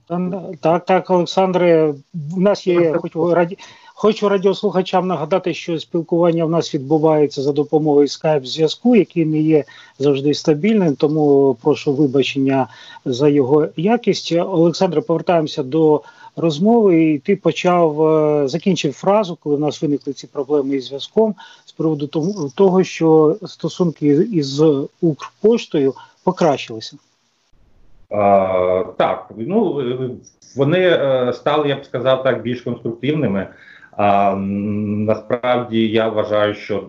Так, 0.60 0.84
так, 0.84 1.10
Олександре, 1.10 1.94
у 2.36 2.40
нас 2.40 2.66
є, 2.66 2.92
хочу, 2.92 3.34
раді... 3.34 3.58
хочу 3.94 4.28
радіослухачам 4.28 5.06
нагадати, 5.06 5.54
що 5.54 5.78
спілкування 5.78 6.44
в 6.44 6.50
нас 6.50 6.74
відбувається 6.74 7.42
за 7.42 7.52
допомогою 7.52 8.08
скайп 8.08 8.46
зв'язку, 8.46 8.96
який 8.96 9.24
не 9.24 9.38
є 9.38 9.64
завжди 9.98 10.34
стабільним, 10.34 10.96
тому 10.96 11.56
прошу 11.62 11.92
вибачення 11.92 12.68
за 13.04 13.28
його 13.28 13.68
якість. 13.76 14.32
Олександре, 14.32 15.00
повертаємося 15.00 15.62
до 15.62 16.02
розмови. 16.36 17.04
І 17.04 17.18
ти 17.18 17.36
почав 17.36 18.08
е, 18.08 18.48
закінчив 18.48 18.92
фразу, 18.92 19.38
коли 19.42 19.56
в 19.56 19.60
нас 19.60 19.82
виникли 19.82 20.12
ці 20.12 20.26
проблеми 20.26 20.76
із 20.76 20.86
зв'язком, 20.86 21.34
з 21.64 21.72
приводу 21.72 22.06
того, 22.54 22.84
що 22.84 23.36
стосунки 23.46 24.06
із 24.32 24.62
Укрпоштою 25.00 25.94
покращилися. 26.24 26.96
А, 28.10 28.84
так, 28.98 29.30
ну 29.36 29.82
вони 30.56 30.80
е, 30.80 31.32
стали, 31.34 31.68
я 31.68 31.76
б 31.76 31.84
сказав, 31.84 32.22
так 32.22 32.42
більш 32.42 32.60
конструктивними. 32.60 33.48
А 33.96 34.34
насправді 34.34 35.88
я 35.88 36.08
вважаю, 36.08 36.54
що 36.54 36.76
е, 36.76 36.86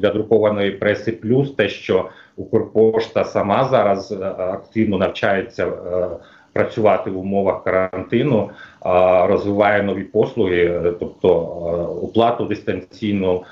для 0.00 0.10
друкованої 0.10 0.70
преси 0.70 1.12
плюс 1.12 1.50
те, 1.50 1.68
що 1.68 2.08
Укрпошта 2.36 3.24
сама 3.24 3.64
зараз 3.64 4.12
е, 4.12 4.24
активно 4.38 4.98
навчається 4.98 5.66
е, 5.66 6.08
працювати 6.52 7.10
в 7.10 7.18
умовах 7.18 7.64
карантину, 7.64 8.50
розвиває 9.26 9.82
нові 9.82 10.02
послуги, 10.02 10.80
тобто 11.00 11.28
оплату 12.02 12.44
дистанційну 12.44 13.42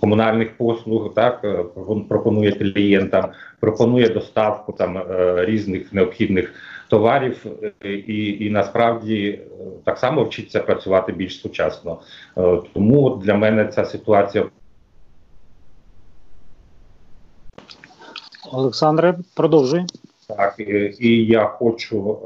комунальних 0.00 0.56
послуг, 0.56 1.14
так 1.14 1.46
пропонує 2.08 2.52
клієнтам 2.52 3.24
пропонує 3.60 4.08
доставку 4.08 4.72
там 4.72 5.02
різних 5.36 5.92
необхідних 5.92 6.54
товарів, 6.88 7.46
е, 7.84 7.88
і, 7.92 8.46
і 8.46 8.50
насправді 8.50 9.28
е, 9.28 9.40
так 9.84 9.98
само 9.98 10.24
вчиться 10.24 10.60
працювати 10.60 11.12
більш 11.12 11.40
сучасно. 11.40 12.00
Е, 12.38 12.58
Тому 12.74 13.16
для 13.24 13.34
мене 13.34 13.66
ця 13.66 13.84
ситуація 13.84 14.44
Олександре, 18.52 19.18
продовжуй. 19.36 19.84
Так, 20.28 20.54
і, 20.58 20.94
і 21.00 21.26
я 21.26 21.44
хочу 21.44 22.18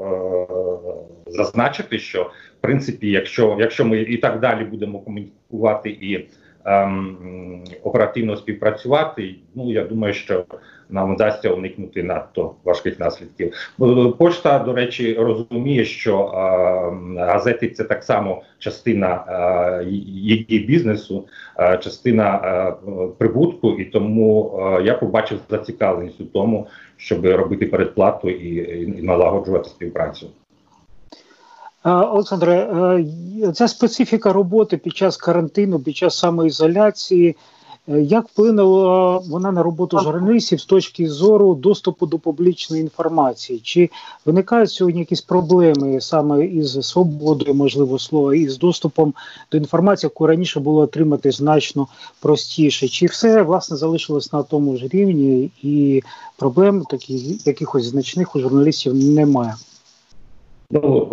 е, 1.27 1.31
зазначити, 1.31 1.99
що 1.99 2.23
в 2.23 2.61
принципі, 2.61 3.11
якщо, 3.11 3.57
якщо 3.59 3.85
ми 3.85 4.01
і 4.01 4.17
так 4.17 4.39
далі 4.39 4.63
будемо 4.63 4.99
комунікувати 4.99 5.89
і 5.89 6.29
ем, 6.65 7.63
оперативно 7.83 8.37
співпрацювати, 8.37 9.35
ну 9.55 9.71
я 9.71 9.83
думаю, 9.83 10.13
що 10.13 10.45
нам 10.89 11.15
вдасться 11.15 11.49
уникнути 11.49 12.03
надто 12.03 12.55
важких 12.63 12.99
наслідків. 12.99 13.53
Пошта, 14.17 14.59
до 14.59 14.73
речі, 14.73 15.13
розуміє, 15.19 15.85
що 15.85 16.19
е, 16.19 17.25
газети 17.25 17.69
це 17.69 17.83
так 17.83 18.03
само 18.03 18.41
частина 18.59 19.23
е, 19.27 19.83
її 19.85 20.65
бізнесу, 20.67 21.27
е, 21.59 21.77
частина 21.77 22.35
е, 22.35 22.73
прибутку, 23.17 23.69
і 23.69 23.85
тому 23.85 24.59
е, 24.59 24.83
я 24.83 24.93
побачив 24.93 25.39
зацікавленість 25.49 26.21
у 26.21 26.25
тому, 26.25 26.67
щоб 26.97 27.25
робити 27.25 27.65
передплату 27.65 28.29
і, 28.29 28.87
налагоджувати 29.03 29.69
співпрацю. 29.69 30.27
Е, 31.85 31.91
Олександре, 31.91 32.53
е, 33.43 33.51
ця 33.51 33.67
специфіка 33.67 34.33
роботи 34.33 34.77
під 34.77 34.97
час 34.97 35.17
карантину, 35.17 35.79
під 35.79 35.95
час 35.95 36.17
самоізоляції, 36.17 37.29
е, 37.29 37.35
як 37.87 38.27
вплинула 38.27 39.17
вона 39.17 39.51
на 39.51 39.63
роботу 39.63 39.99
журналістів 39.99 40.59
з 40.59 40.65
точки 40.65 41.09
зору 41.09 41.55
доступу 41.55 42.05
до 42.05 42.19
публічної 42.19 42.81
інформації? 42.81 43.59
Чи 43.59 43.89
виникають 44.25 44.71
сьогодні 44.71 44.99
якісь 44.99 45.21
проблеми 45.21 46.01
саме 46.01 46.45
із 46.45 46.87
свободою, 46.87 47.53
можливо, 47.53 47.99
слова, 47.99 48.35
і 48.35 48.47
з 48.47 48.57
доступом 48.57 49.13
до 49.51 49.57
інформації, 49.57 50.07
яку 50.07 50.27
раніше 50.27 50.59
було 50.59 50.81
отримати 50.81 51.31
значно 51.31 51.87
простіше? 52.21 52.87
Чи 52.87 53.05
все 53.05 53.41
власне 53.41 53.77
залишилось 53.77 54.33
на 54.33 54.43
тому 54.43 54.77
ж 54.77 54.87
рівні, 54.87 55.51
і 55.63 56.03
проблем 56.37 56.83
таких 56.83 57.47
якихось 57.47 57.85
значних 57.85 58.35
у 58.35 58.39
журналістів 58.39 58.95
немає? 58.95 59.53
Ну, 60.71 61.07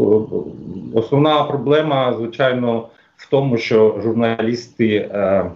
основна 0.95 1.43
проблема, 1.43 2.15
звичайно, 2.19 2.89
в 3.17 3.31
тому, 3.31 3.59
що 3.59 4.01
журналісти 4.03 4.97
е, 4.97 5.51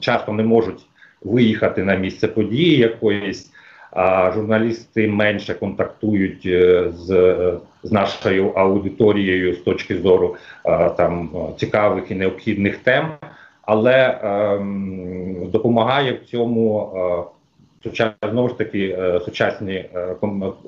часто 0.00 0.32
не 0.32 0.42
можуть 0.42 0.86
виїхати 1.22 1.84
на 1.84 1.94
місце 1.94 2.28
події 2.28 2.76
якоїсь, 2.76 3.50
а 3.90 4.32
журналісти 4.34 5.08
менше 5.08 5.54
контактують 5.54 6.46
е, 6.46 6.90
з, 6.96 7.08
з 7.82 7.92
нашою 7.92 8.50
аудиторією 8.50 9.54
з 9.54 9.58
точки 9.58 9.98
зору 9.98 10.36
е, 10.64 10.90
там 10.90 11.30
цікавих 11.56 12.10
і 12.10 12.14
необхідних 12.14 12.76
тем, 12.76 13.08
але 13.62 14.18
ем, 14.22 15.48
допомагає 15.52 16.12
в 16.12 16.30
цьому. 16.30 16.92
Знову 18.30 18.48
ж 18.48 18.58
таки 18.58 18.96
е, 18.98 19.20
сучасні 19.20 19.74
е, 19.74 20.16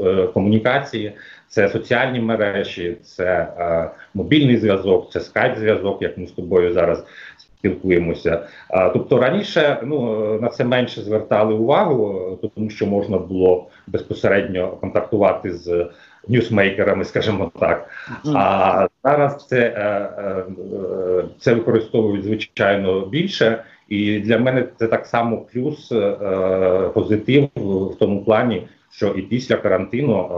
е, 0.01 0.27
комунікації, 0.27 1.13
це 1.49 1.69
соціальні 1.69 2.21
мережі, 2.21 2.97
це 3.03 3.49
мобільний 4.15 4.57
зв'язок, 4.57 5.13
це 5.13 5.21
скайп-зв'язок, 5.21 6.03
як 6.03 6.19
ми 6.19 6.27
з 6.27 6.31
тобою 6.31 6.73
зараз 6.73 7.05
спілкуємося. 7.39 8.47
Тобто 8.93 9.19
раніше 9.19 9.79
ну 9.83 10.41
на 10.41 10.49
це 10.49 10.65
менше 10.65 11.01
звертали 11.01 11.55
увагу, 11.55 12.39
тому 12.55 12.71
що 12.71 12.87
можна 12.87 13.19
було 13.19 13.67
безпосередньо 13.87 14.69
контактувати 14.69 15.53
з 15.53 15.87
ньюсмейкерами, 16.29 17.05
скажімо 17.05 17.51
так. 17.61 17.89
А 18.35 18.89
зараз 19.05 19.47
це, 19.47 19.73
це 21.39 21.55
використовують 21.55 22.25
звичайно 22.25 23.01
більше. 23.01 23.65
І 23.89 24.21
для 24.21 24.39
мене 24.39 24.69
це 24.79 24.87
так 24.87 25.07
само 25.07 25.39
плюс 25.53 25.93
е, 25.93 26.91
позитив 26.95 27.49
в 27.55 27.95
тому 27.99 28.25
плані, 28.25 28.63
що 28.91 29.09
і 29.09 29.23
після 29.23 29.57
карантину 29.57 30.21
е, 30.21 30.29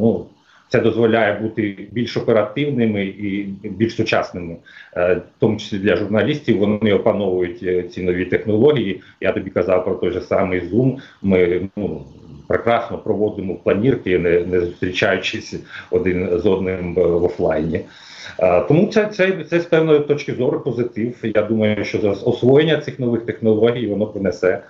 ну 0.00 0.26
це 0.68 0.80
дозволяє 0.80 1.40
бути 1.40 1.88
більш 1.92 2.16
оперативними 2.16 3.04
і 3.04 3.42
більш 3.62 3.94
сучасними, 3.94 4.56
е, 4.96 5.14
в 5.14 5.22
тому 5.38 5.56
числі 5.56 5.78
для 5.78 5.96
журналістів. 5.96 6.58
Вони 6.58 6.92
опановують 6.92 7.92
ці 7.92 8.02
нові 8.02 8.24
технології. 8.24 9.00
Я 9.20 9.32
тобі 9.32 9.50
казав 9.50 9.84
про 9.84 9.94
той 9.94 10.10
же 10.10 10.20
самий 10.20 10.60
Zoom. 10.60 10.98
Ми 11.22 11.68
ну. 11.76 12.04
Прекрасно 12.48 12.98
проводимо 12.98 13.54
планірки, 13.54 14.18
не 14.18 14.40
не 14.40 14.60
зустрічаючись 14.60 15.54
один 15.90 16.38
з 16.38 16.46
одним 16.46 16.94
в 16.94 17.24
офлайні. 17.24 17.80
Тому 18.68 18.86
це 18.86 19.06
це, 19.06 19.44
це 19.50 19.60
з 19.60 19.64
певної 19.64 20.00
точки 20.00 20.34
зору 20.34 20.60
позитив. 20.60 21.16
Я 21.22 21.42
думаю, 21.42 21.84
що 21.84 22.00
за 22.00 22.10
освоєння 22.10 22.80
цих 22.80 22.98
нових 22.98 23.26
технологій 23.26 23.86
воно 23.86 24.06
принесе 24.06 24.62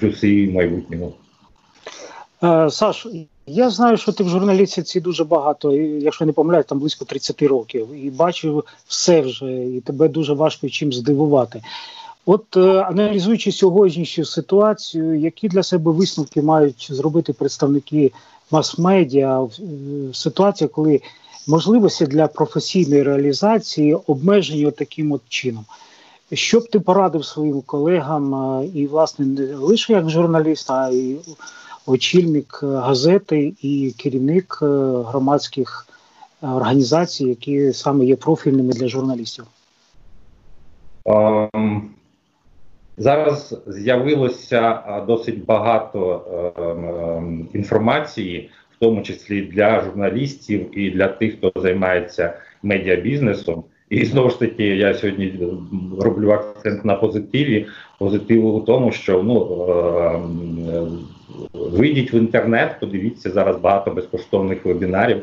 плюси 0.00 0.28
і 0.28 0.48
в 0.48 0.54
майбутньому. 0.54 1.12
Е, 2.42 2.70
Саш, 2.70 3.06
я 3.46 3.70
знаю, 3.70 3.96
що 3.96 4.12
ти 4.12 4.24
в 4.24 4.28
журналістиці 4.28 5.00
дуже 5.00 5.24
багато, 5.24 5.72
якщо 5.76 6.26
не 6.26 6.32
помиляюсь, 6.32 6.66
там 6.66 6.78
близько 6.78 7.04
30 7.04 7.42
років, 7.42 7.88
і 8.04 8.10
бачив 8.10 8.64
все 8.86 9.20
вже, 9.20 9.52
і 9.52 9.80
тебе 9.80 10.08
дуже 10.08 10.34
важко 10.34 10.68
чим 10.68 10.92
здивувати. 10.92 11.62
От 12.26 12.56
е, 12.56 12.60
аналізуючи 12.60 13.52
сьогоднішню 13.52 14.24
ситуацію, 14.24 15.14
які 15.14 15.48
для 15.48 15.62
себе 15.62 15.92
висновки 15.92 16.42
мають 16.42 16.88
зробити 16.90 17.32
представники 17.32 18.12
мас-медіа 18.50 19.40
в 19.40 19.50
ситуації, 20.12 20.68
коли 20.68 21.00
можливості 21.46 22.06
для 22.06 22.26
професійної 22.26 23.02
реалізації 23.02 23.94
обмежені 23.94 24.70
таким 24.70 25.12
от 25.12 25.20
чином. 25.28 25.64
Що 26.32 26.60
б 26.60 26.68
ти 26.68 26.80
порадив 26.80 27.24
своїм 27.24 27.62
колегам, 27.62 28.62
і, 28.74 28.86
власне, 28.86 29.26
не 29.26 29.54
лише 29.54 29.92
як 29.92 30.10
журналіст, 30.10 30.70
а 30.70 30.90
й 30.90 31.16
очільник 31.86 32.60
газети 32.62 33.54
і 33.62 33.94
керівник 33.98 34.58
е, 34.62 34.66
громадських 35.06 35.86
е, 36.42 36.46
організацій, 36.46 37.24
які 37.24 37.72
саме 37.72 38.04
є 38.04 38.16
профільними 38.16 38.72
для 38.72 38.88
журналістів? 38.88 39.44
Um, 41.04 41.80
зараз 42.96 43.54
з'явилося 43.66 44.82
досить 45.06 45.44
багато 45.44 45.98
um, 46.56 47.44
інформації 47.54 48.50
тому 48.80 49.02
числі 49.02 49.42
для 49.42 49.80
журналістів 49.80 50.78
і 50.78 50.90
для 50.90 51.08
тих, 51.08 51.36
хто 51.38 51.52
займається 51.56 52.34
медіабізнесом. 52.62 53.64
І 53.90 54.04
знову 54.04 54.30
ж 54.30 54.38
таки, 54.38 54.64
я 54.64 54.94
сьогодні 54.94 55.32
роблю 56.00 56.30
акцент 56.30 56.84
на 56.84 56.94
позитиві. 56.94 57.66
Позитиву 57.98 58.50
у 58.50 58.60
тому, 58.60 58.92
що 58.92 59.22
ну 59.22 59.66
е, 59.68 60.80
вийдіть 61.52 62.12
в 62.12 62.14
інтернет, 62.14 62.76
подивіться 62.80 63.30
зараз 63.30 63.56
багато 63.56 63.90
безкоштовних 63.90 64.64
вебінарів, 64.64 65.16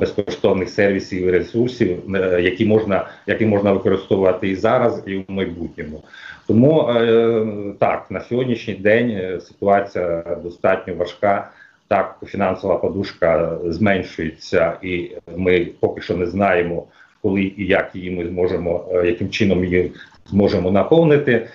безкоштовних 0.00 0.68
сервісів 0.68 1.26
і 1.26 1.30
ресурсів, 1.30 2.16
е, 2.16 2.42
які 2.42 2.66
можна 2.66 3.08
які 3.26 3.46
можна 3.46 3.72
використовувати 3.72 4.48
і 4.48 4.56
зараз, 4.56 5.02
і 5.06 5.16
в 5.16 5.24
майбутньому. 5.28 6.02
Тому 6.46 6.88
е, 6.88 7.46
так 7.78 8.06
на 8.10 8.20
сьогоднішній 8.20 8.74
день 8.74 9.40
ситуація 9.40 10.24
достатньо 10.42 10.94
важка. 10.94 11.50
Так, 11.90 12.16
фінансова 12.26 12.76
подушка 12.76 13.58
зменшується, 13.64 14.76
і 14.82 15.10
ми 15.36 15.68
поки 15.80 16.00
що 16.00 16.16
не 16.16 16.26
знаємо, 16.26 16.84
коли 17.22 17.42
і 17.42 17.66
як 17.66 17.90
її 17.94 18.10
ми 18.10 18.28
зможемо, 18.28 18.84
е, 18.92 19.06
яким 19.06 19.30
чином 19.30 19.64
її 19.64 19.92
зможемо 20.26 20.70
наповнити. 20.70 21.48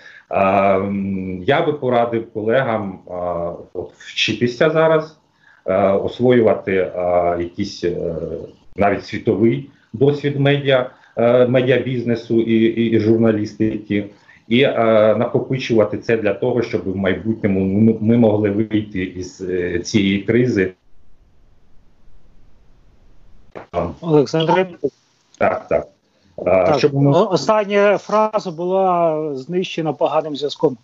Я 1.42 1.64
би 1.66 1.74
порадив 1.74 2.34
колегам 2.34 3.00
вчитися 3.98 4.70
зараз, 4.70 5.20
е, 5.66 5.92
освоювати 5.92 6.92
якийсь 7.40 7.84
е, 7.84 7.96
навіть 8.76 9.06
світовий 9.06 9.70
досвід 9.94 10.40
медіа 10.40 10.90
медіабізнесу 11.48 12.42
і, 12.42 12.54
і, 12.54 12.90
і 12.90 13.00
журналістики 13.00 14.06
і 14.48 14.62
е, 14.62 14.74
накопичувати 15.16 15.98
це 15.98 16.18
для 16.18 16.34
того, 16.34 16.62
щоб 16.62 16.92
в 16.92 16.96
майбутньому 16.96 17.98
ми 18.02 18.18
могли 18.18 18.50
вийти 18.50 19.04
із 19.04 19.42
е, 19.42 19.80
цієї 19.80 20.22
кризи. 20.22 20.74
Олександр. 24.02 24.68
Так, 25.38 25.68
так. 25.68 25.88
так 26.46 26.80
щоб 26.80 26.94
ми... 26.94 27.12
Остання 27.12 27.98
фраза 27.98 28.52
була 28.52 29.36
знищена 29.36 29.94
поганим 29.94 30.36
зв'язком. 30.36 30.78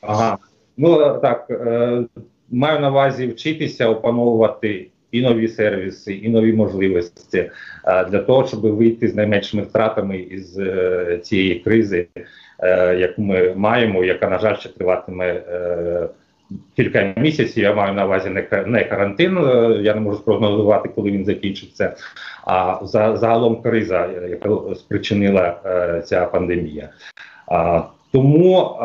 Ага. 0.00 0.38
Ну 0.76 1.18
так, 1.22 1.46
е, 1.50 2.04
маю 2.50 2.80
на 2.80 2.90
увазі 2.90 3.26
вчитися 3.26 3.88
опановувати 3.88 4.90
і 5.12 5.22
нові 5.22 5.48
сервіси, 5.48 6.14
і 6.14 6.28
нові 6.28 6.52
можливості 6.52 7.50
е, 7.84 8.04
для 8.04 8.18
того, 8.18 8.46
щоб 8.46 8.60
вийти 8.60 9.08
з 9.08 9.14
найменшими 9.14 9.62
втратами 9.62 10.18
із 10.18 10.58
е, 10.58 11.20
цієї 11.24 11.54
кризи. 11.54 12.06
Е, 12.62 12.94
яку 12.94 13.22
ми 13.22 13.54
маємо, 13.56 14.04
яка 14.04 14.28
на 14.28 14.38
жаль 14.38 14.56
ще 14.56 14.68
триватиме 14.68 15.26
е, 15.26 16.08
кілька 16.76 17.14
місяців. 17.16 17.62
Я 17.64 17.74
маю 17.74 17.94
на 17.94 18.06
увазі 18.06 18.30
не 18.66 18.84
карантин. 18.84 19.38
Е, 19.38 19.78
я 19.82 19.94
не 19.94 20.00
можу 20.00 20.16
спрогнозувати, 20.16 20.88
коли 20.88 21.10
він 21.10 21.24
закінчиться. 21.24 21.96
А 22.46 22.78
загалом 23.16 23.62
криза, 23.62 24.08
яка 24.30 24.74
спричинила 24.74 25.56
ця 26.04 26.26
пандемія. 26.26 26.88
Тому 28.12 28.78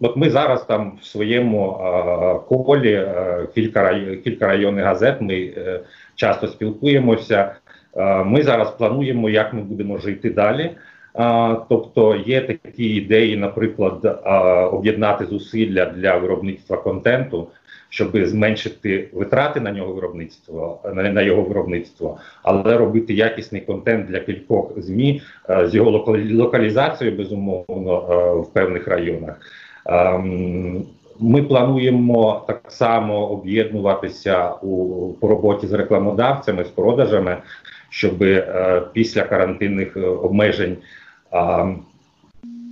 от 0.00 0.16
ми 0.16 0.30
зараз 0.30 0.64
там 0.64 0.98
в 1.02 1.04
своєму 1.04 1.72
колі 2.48 3.08
кілька 3.54 4.00
кілька 4.24 4.46
районних 4.46 4.84
газет. 4.84 5.20
Ми 5.20 5.52
часто 6.14 6.48
спілкуємося. 6.48 7.54
Ми 8.24 8.42
зараз 8.42 8.70
плануємо, 8.70 9.30
як 9.30 9.52
ми 9.52 9.62
будемо 9.62 9.98
жити 9.98 10.30
далі. 10.30 10.70
Тобто 11.68 12.16
є 12.26 12.40
такі 12.40 12.84
ідеї, 12.84 13.36
наприклад, 13.36 14.20
об'єднати 14.72 15.26
зусилля 15.26 15.86
для 15.86 16.16
виробництва 16.16 16.76
контенту, 16.76 17.48
щоб 17.88 18.26
зменшити 18.26 19.08
витрати 19.12 19.60
на 19.60 19.72
нього 19.72 19.92
виробництво, 19.92 20.80
на 20.94 21.22
його 21.22 21.42
виробництво, 21.42 22.18
але 22.42 22.78
робити 22.78 23.14
якісний 23.14 23.60
контент 23.60 24.06
для 24.06 24.20
кількох 24.20 24.72
змі 24.76 25.22
з 25.64 25.74
його 25.74 26.04
локалізацією, 26.30 27.16
безумовно, 27.16 27.96
в 28.40 28.52
певних 28.52 28.88
районах. 28.88 29.40
Ми 31.20 31.42
плануємо 31.42 32.44
так 32.46 32.60
само 32.68 33.28
об'єднуватися 33.28 34.50
у 34.50 35.12
по 35.12 35.28
роботі 35.28 35.66
з 35.66 35.72
рекламодавцями, 35.72 36.64
з 36.64 36.68
продажами, 36.68 37.36
щоб 37.90 38.22
е, 38.22 38.82
після 38.92 39.22
карантинних 39.22 39.96
е, 39.96 40.00
обмежень 40.00 40.76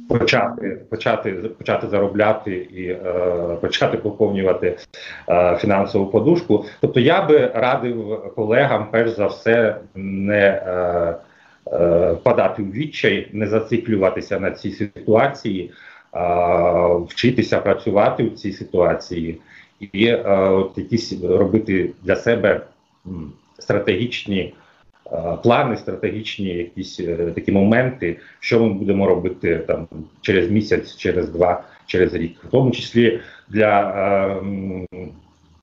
почати 0.08 0.78
почати 0.90 1.32
почати 1.32 1.88
заробляти 1.88 2.56
і 2.56 2.84
е, 2.88 3.56
почати 3.60 3.96
поповнювати 3.96 4.76
е, 5.28 5.56
фінансову 5.56 6.06
подушку. 6.06 6.64
Тобто, 6.80 7.00
я 7.00 7.22
би 7.22 7.50
радив 7.54 8.22
колегам, 8.36 8.86
перш 8.90 9.10
за 9.10 9.26
все, 9.26 9.76
не 9.94 10.46
е, 10.46 11.14
е, 11.72 12.14
падати 12.22 12.62
в 12.62 12.72
відчай, 12.72 13.28
не 13.32 13.46
зациклюватися 13.46 14.40
на 14.40 14.50
цій 14.50 14.72
ситуації, 14.72 15.70
е, 16.14 16.18
вчитися 17.08 17.60
працювати 17.60 18.24
в 18.24 18.34
цій 18.34 18.52
ситуації 18.52 19.40
і 19.80 20.06
е, 20.06 20.22
от 20.38 20.78
якісь 20.78 21.22
робити 21.22 21.90
для 22.02 22.16
себе 22.16 22.60
стратегічні. 23.58 24.54
Е, 25.12 25.36
плани, 25.42 25.76
стратегічні 25.76 26.46
якісь 26.46 27.00
е, 27.00 27.16
такі 27.34 27.52
моменти, 27.52 28.16
що 28.40 28.60
ми 28.60 28.72
будемо 28.72 29.06
робити 29.06 29.56
там 29.66 29.88
через 30.20 30.50
місяць, 30.50 30.96
через 30.96 31.28
два, 31.28 31.62
через 31.86 32.14
рік, 32.14 32.36
в 32.44 32.50
тому 32.50 32.70
числі 32.70 33.20
для 33.48 33.80
е, 33.80 35.06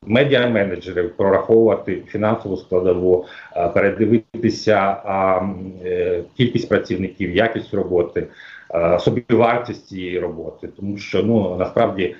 медіа-менеджерів 0.07 1.09
прораховувати 1.09 2.01
фінансову 2.07 2.57
складову, 2.57 3.25
е, 3.55 3.67
передивитися 3.67 4.97
кількість 6.37 6.69
працівників, 6.69 7.35
якість 7.35 7.73
роботи, 7.73 8.27
собівартість 8.99 9.87
цієї 9.87 10.19
роботи, 10.19 10.69
тому 10.77 10.97
що 10.97 11.23
ну 11.23 11.55
насправді. 11.59 12.15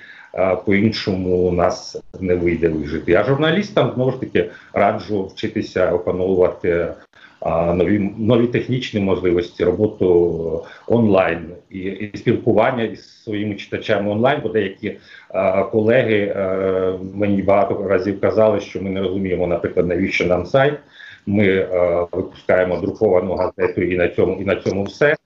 по-іншому 0.64 1.52
нас 1.52 2.02
не 2.20 2.34
вийде 2.34 2.68
вижити. 2.68 3.14
А 3.14 3.24
журналістам 3.24 3.92
знову 3.94 4.10
ж 4.10 4.20
таки 4.20 4.50
раджу 4.72 5.26
вчитися 5.26 5.92
опановувати 5.92 6.88
нові 7.74 8.14
нові 8.18 8.46
технічні 8.46 9.00
можливості, 9.00 9.64
роботу 9.64 10.64
онлайн 10.86 11.50
і, 11.70 11.78
і 11.78 12.16
спілкування 12.16 12.82
із 12.82 13.22
своїми 13.22 13.54
читачами 13.54 14.10
онлайн, 14.10 14.40
бо 14.42 14.48
деякі 14.48 14.96
а, 15.28 15.62
колеги 15.62 16.34
а, 16.36 16.98
мені 17.14 17.42
багато 17.42 17.88
разів 17.88 18.20
казали, 18.20 18.60
що 18.60 18.82
ми 18.82 18.90
не 18.90 19.00
розуміємо, 19.00 19.46
наприклад, 19.46 19.86
навіщо 19.86 20.26
нам 20.26 20.46
сайт. 20.46 20.74
Ми 21.26 21.68
а, 21.72 22.06
випускаємо 22.12 22.76
друковану 22.76 23.34
газету 23.34 23.82
і 23.82 23.96
на 23.96 24.08
цьому, 24.08 24.42
і 24.42 24.44
на 24.44 24.56
цьому 24.56 24.84
все. 24.84 25.16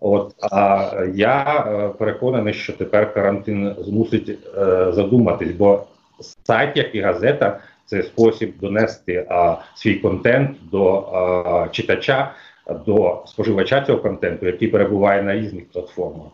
От 0.00 0.34
а 0.52 0.92
я 1.14 1.64
е, 1.68 1.88
переконаний, 1.88 2.54
що 2.54 2.72
тепер 2.72 3.14
карантин 3.14 3.74
змусить 3.78 4.28
е, 4.28 4.92
задуматись, 4.92 5.52
бо 5.52 5.84
сайт, 6.20 6.76
як 6.76 6.94
і 6.94 7.00
газета, 7.00 7.60
це 7.86 8.02
спосіб 8.02 8.54
донести 8.60 9.26
а, 9.28 9.56
свій 9.74 9.94
контент 9.94 10.56
до 10.70 10.94
а, 10.98 11.68
читача, 11.68 12.34
до 12.86 13.22
споживача 13.26 13.80
цього 13.80 13.98
контенту, 13.98 14.46
який 14.46 14.68
перебуває 14.68 15.22
на 15.22 15.34
різних 15.34 15.64
платформах. 15.68 16.26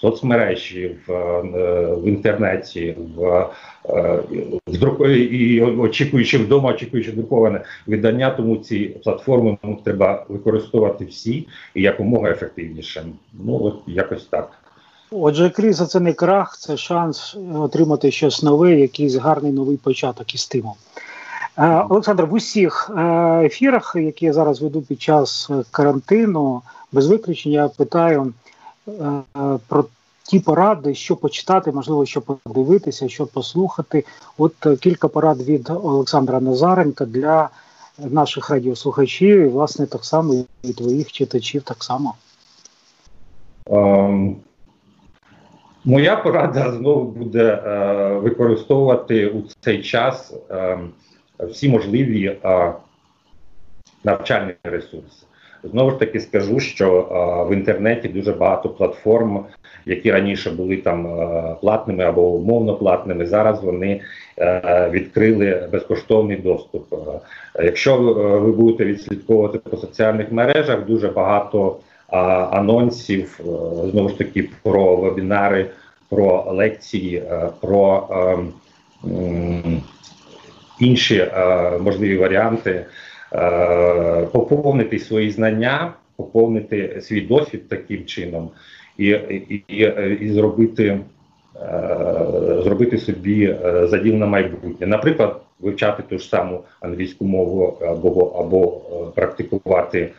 Соцмережі, 0.00 0.96
в, 1.06 1.12
е, 1.12 1.94
в 1.94 2.08
інтернеті, 2.08 2.96
в, 3.16 3.46
е, 3.88 4.22
в 4.66 4.78
друку- 4.78 5.08
і 5.08 5.62
очікуючи 5.62 6.38
вдома, 6.38 6.70
очікуючи 6.70 7.12
друковане 7.12 7.60
видання, 7.86 8.30
тому 8.30 8.56
ці 8.56 8.84
платформи 9.04 9.58
треба 9.84 10.26
використовувати 10.28 11.04
всі 11.04 11.48
і 11.74 11.82
якомога 11.82 12.30
ефективніше. 12.30 13.04
Ну 13.32 13.64
от 13.64 13.82
якось 13.86 14.24
так. 14.24 14.65
Отже, 15.10 15.50
криза 15.50 15.86
це 15.86 16.00
не 16.00 16.12
крах, 16.12 16.56
це 16.58 16.76
шанс 16.76 17.36
отримати 17.54 18.10
щось 18.10 18.42
нове, 18.42 18.72
якийсь 18.72 19.14
гарний 19.14 19.52
новий 19.52 19.76
початок 19.76 20.34
і 20.34 20.38
стимул. 20.38 20.74
Е, 21.58 21.84
Олександр, 21.88 22.24
в 22.24 22.32
усіх 22.32 22.90
е, 22.96 23.02
ефірах, 23.44 23.96
які 23.96 24.26
я 24.26 24.32
зараз 24.32 24.62
веду 24.62 24.82
під 24.82 25.02
час 25.02 25.48
е, 25.50 25.64
карантину, 25.70 26.62
без 26.92 27.06
виключення 27.06 27.62
я 27.62 27.68
питаю 27.68 28.32
е, 28.88 29.22
про 29.68 29.84
ті 30.22 30.40
поради, 30.40 30.94
що 30.94 31.16
почитати, 31.16 31.72
можливо, 31.72 32.06
що 32.06 32.20
подивитися, 32.20 33.08
що 33.08 33.26
послухати. 33.26 34.04
От 34.38 34.66
е, 34.66 34.76
кілька 34.76 35.08
порад 35.08 35.42
від 35.42 35.70
Олександра 35.70 36.40
Назаренка 36.40 37.04
для 37.04 37.48
наших 37.98 38.50
радіослухачів, 38.50 39.40
і, 39.40 39.46
власне, 39.46 39.86
так 39.86 40.04
само 40.04 40.34
і 40.62 40.72
твоїх 40.72 41.12
читачів 41.12 41.62
так 41.62 41.84
само. 41.84 42.14
Ем, 43.70 44.36
Моя 45.86 46.16
порада 46.16 46.72
знову 46.72 47.04
буде 47.04 47.44
е, 47.44 48.08
використовувати 48.14 49.26
у 49.26 49.42
цей 49.60 49.82
час 49.82 50.34
е, 50.50 50.78
всі 51.40 51.68
можливі 51.68 52.26
е, 52.26 52.72
навчальні 54.04 54.54
ресурси. 54.64 55.26
Знову 55.64 55.90
ж 55.90 55.98
таки 55.98 56.20
скажу, 56.20 56.60
що 56.60 56.98
е, 56.98 57.50
в 57.50 57.52
інтернеті 57.52 58.08
дуже 58.08 58.32
багато 58.32 58.68
платформ, 58.68 59.44
які 59.84 60.12
раніше 60.12 60.50
були 60.50 60.76
там 60.76 61.06
е, 61.06 61.56
платними 61.60 62.04
або 62.04 62.22
умовно 62.22 62.74
платними. 62.74 63.26
Зараз 63.26 63.62
вони 63.62 64.00
е, 64.38 64.90
відкрили 64.92 65.68
безкоштовний 65.72 66.36
доступ. 66.36 66.92
Е, 66.92 67.64
Якщо 67.64 67.96
ви 68.42 68.52
будете 68.52 68.84
відслідковувати 68.84 69.58
по 69.58 69.76
соціальних 69.76 70.32
мережах, 70.32 70.86
дуже 70.86 71.08
багато 71.08 71.76
а, 71.76 71.95
анонсів 72.08 73.40
е, 73.40 73.44
знову 73.90 74.08
ж 74.08 74.18
таки 74.18 74.48
про 74.62 74.96
вебінари, 74.96 75.66
про 76.08 76.44
лекції, 76.52 77.16
е, 77.16 77.48
про 77.60 78.08
ем, 78.10 78.52
інші 80.80 81.16
е, 81.18 81.78
можливі 81.78 82.16
варіанти, 82.16 82.86
е, 83.32 84.26
поповнити 84.32 84.98
свої 84.98 85.30
знання, 85.30 85.92
поповнити 86.16 87.00
свій 87.02 87.20
досвід 87.20 87.68
таким 87.68 88.04
чином 88.04 88.50
і, 88.98 89.06
і, 89.08 89.64
і, 90.20 90.30
зробити. 90.32 91.00
е, 91.56 92.60
Зробити 92.64 92.98
собі 92.98 93.44
е, 93.64 93.86
заділ 93.86 94.14
на 94.14 94.26
майбутнє, 94.26 94.86
наприклад, 94.86 95.40
вивчати 95.60 96.02
ту 96.02 96.18
ж 96.18 96.28
саму 96.28 96.64
англійську 96.80 97.24
мову 97.24 97.78
або 97.80 98.20
або 98.20 98.80
е, 98.92 99.10
практикувати 99.14 100.00
е, 100.00 100.10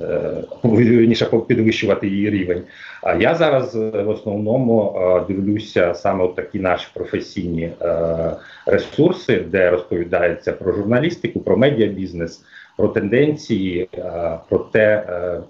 вірніше 0.64 1.26
підвищувати 1.48 2.08
її 2.08 2.30
рівень. 2.30 2.62
А 3.02 3.14
я 3.14 3.34
зараз 3.34 3.76
е, 3.76 4.02
в 4.02 4.08
основному 4.08 4.96
е, 4.96 5.32
дивлюся 5.32 5.94
саме 5.94 6.28
такі 6.28 6.58
наші 6.58 6.88
професійні 6.94 7.62
е, 7.62 8.36
ресурси, 8.66 9.44
де 9.48 9.70
розповідається 9.70 10.52
про 10.52 10.72
журналістику, 10.72 11.40
про 11.40 11.56
медіабізнес, 11.56 12.44
про 12.76 12.88
тенденції, 12.88 13.88
е, 13.94 14.38
про 14.48 14.58
те, 14.58 15.04
е, 15.08 15.40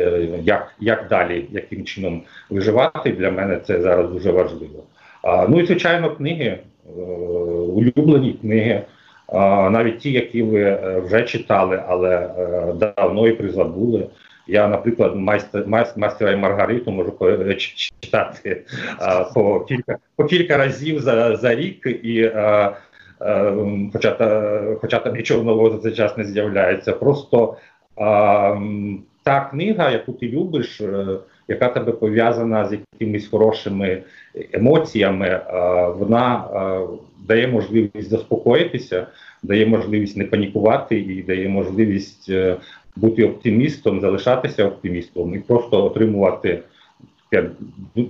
е, 0.00 0.28
як, 0.42 0.74
як 0.80 1.08
далі, 1.08 1.46
яким 1.50 1.84
чином 1.84 2.22
виживати. 2.50 3.12
Для 3.12 3.30
мене 3.30 3.60
це 3.66 3.80
зараз 3.80 4.10
дуже 4.10 4.30
важливо. 4.30 4.84
Ну 5.48 5.60
і 5.60 5.66
звичайно, 5.66 6.16
книги, 6.16 6.58
е, 6.98 7.00
улюблені 7.72 8.38
книги. 8.40 8.82
Навіть 9.32 9.98
ті, 9.98 10.12
які 10.12 10.42
ви 10.42 10.60
е, 10.60 11.02
вже 11.04 11.22
читали, 11.22 11.82
але 11.88 12.16
е, 12.38 12.92
давно 12.96 13.28
і 13.28 13.32
призабули. 13.32 14.06
Я, 14.46 14.68
наприклад, 14.68 15.16
майстер, 15.16 15.64
майс- 15.66 15.98
мастера 15.98 16.32
і 16.32 16.36
Маргариту 16.36 16.90
можу 16.90 17.12
е, 17.22 17.54
читати 17.54 18.64
а, 18.98 19.24
по 19.24 19.60
кілька 19.60 19.98
по 20.16 20.24
кілька 20.24 20.56
разів 20.56 21.00
за, 21.00 21.36
за 21.36 21.54
рік, 21.54 21.86
і 22.02 22.24
а, 22.24 22.76
а, 23.18 23.52
хоча, 23.92 24.16
хоча 24.80 24.98
там 24.98 25.14
нічого 25.14 25.42
нового 25.42 25.70
за 25.70 25.78
цей 25.78 25.92
час 25.92 26.16
не 26.16 26.24
з'являється. 26.24 26.92
Просто 26.92 27.56
а, 27.96 28.56
та 29.22 29.40
книга, 29.40 29.90
яку 29.90 30.12
ти 30.12 30.28
любиш, 30.28 30.82
яка 31.48 31.68
тебе 31.68 31.92
пов'язана 31.92 32.68
з 32.68 32.78
якимись 32.92 33.28
хорошими 33.28 34.02
емоціями, 34.52 35.40
вона 35.98 36.44
дає 37.28 37.48
можливість 37.48 38.10
заспокоїтися, 38.10 39.06
дає 39.42 39.66
можливість 39.66 40.16
не 40.16 40.24
панікувати 40.24 41.00
і 41.00 41.22
дає 41.22 41.48
можливість 41.48 42.30
е, 42.30 42.56
бути 42.96 43.24
оптимістом, 43.24 44.00
залишатися 44.00 44.66
оптимістом 44.66 45.34
і 45.34 45.38
просто 45.38 45.84
отримувати 45.84 46.62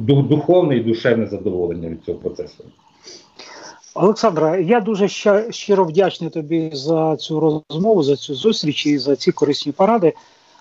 духовне 0.06 0.76
і 0.76 0.80
душевне 0.80 1.26
задоволення 1.26 1.88
від 1.88 2.04
цього 2.04 2.18
процесу. 2.18 2.64
Олександра, 3.94 4.56
я 4.56 4.80
дуже 4.80 5.08
щиро 5.50 5.84
вдячний 5.84 6.30
тобі 6.30 6.70
за 6.72 7.16
цю 7.16 7.62
розмову, 7.70 8.02
за 8.02 8.16
цю 8.16 8.34
зустріч 8.34 8.86
і 8.86 8.98
за 8.98 9.16
ці 9.16 9.32
корисні 9.32 9.72
поради. 9.72 10.12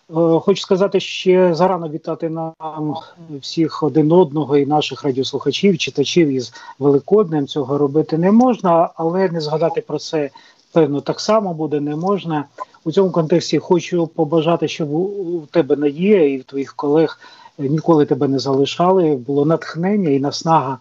Е, 0.09 0.39
Хочу 0.39 0.61
сказати, 0.61 0.99
ще 0.99 1.55
зарано 1.55 1.89
вітати 1.89 2.29
нам 2.29 2.95
всіх 3.29 3.83
один 3.83 4.11
одного 4.11 4.57
і 4.57 4.65
наших 4.65 5.03
радіослухачів, 5.03 5.77
читачів 5.77 6.27
із 6.27 6.53
Великоднем. 6.79 7.47
Цього 7.47 7.77
робити 7.77 8.17
не 8.17 8.31
можна, 8.31 8.89
але 8.95 9.29
не 9.29 9.41
згадати 9.41 9.81
про 9.81 9.99
це 9.99 10.29
певно 10.73 11.01
так 11.01 11.19
само 11.19 11.53
буде 11.53 11.79
не 11.79 11.95
можна. 11.95 12.45
У 12.83 12.91
цьому 12.91 13.11
контексті 13.11 13.59
хочу 13.59 14.07
побажати, 14.07 14.67
щоб 14.67 14.93
у 14.93 15.41
тебе 15.51 15.75
надія 15.75 16.33
і 16.33 16.37
в 16.37 16.43
твоїх 16.43 16.73
колег 16.73 17.19
ніколи 17.57 18.05
тебе 18.05 18.27
не 18.27 18.39
залишали. 18.39 19.15
Було 19.15 19.45
натхнення 19.45 20.09
і 20.09 20.19
наснага 20.19 20.77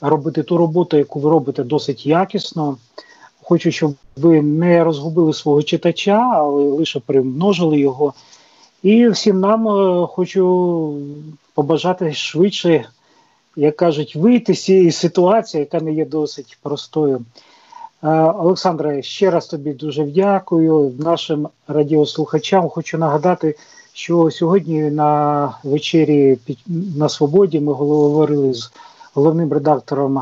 робити 0.00 0.42
ту 0.42 0.56
роботу, 0.56 0.96
яку 0.96 1.20
ви 1.20 1.30
робите 1.30 1.64
досить 1.64 2.06
якісно. 2.06 2.76
Хочу, 3.42 3.70
щоб 3.70 3.94
ви 4.16 4.42
не 4.42 4.84
розгубили 4.84 5.32
свого 5.32 5.62
читача, 5.62 6.30
але 6.34 6.62
лише 6.62 7.00
примножили 7.00 7.78
його. 7.78 8.14
І 8.82 9.08
всім 9.08 9.40
нам 9.40 9.68
е, 9.68 10.06
хочу 10.06 10.96
побажати 11.54 12.12
швидше, 12.12 12.88
як 13.56 13.76
кажуть, 13.76 14.16
вийти 14.16 14.54
з 14.54 14.64
цієї 14.64 14.92
ситуації, 14.92 15.60
яка 15.60 15.80
не 15.80 15.92
є 15.92 16.04
досить 16.04 16.58
простою. 16.62 17.20
Е, 18.02 18.08
Олександре, 18.22 19.02
ще 19.02 19.30
раз 19.30 19.46
тобі 19.46 19.72
дуже 19.72 20.04
дякую. 20.04 20.92
Нашим 20.98 21.48
радіослухачам 21.68 22.68
хочу 22.68 22.98
нагадати, 22.98 23.56
що 23.92 24.30
сьогодні 24.30 24.82
на 24.82 25.52
вечері 25.64 26.38
на 26.96 27.08
свободі 27.08 27.60
ми 27.60 27.72
говорили 27.72 28.54
з 28.54 28.72
головним 29.14 29.52
редактором 29.52 30.20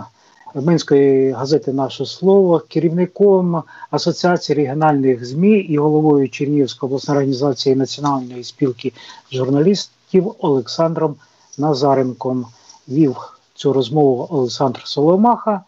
Минської 0.54 1.30
газети 1.30 1.72
Наше 1.72 2.06
слово, 2.06 2.62
керівником 2.68 3.62
Асоціації 3.90 4.56
регіональних 4.56 5.26
ЗМІ 5.26 5.50
і 5.50 5.78
головою 5.78 6.28
Чернігівської 6.28 6.88
обласної 6.88 7.16
організації 7.16 7.76
Національної 7.76 8.44
спілки 8.44 8.92
журналістів 9.32 10.34
Олександром 10.38 11.16
Назаренком. 11.58 12.46
Вів 12.88 13.16
цю 13.54 13.72
розмову 13.72 14.26
Олександр 14.30 14.80
Соломаха. 14.84 15.60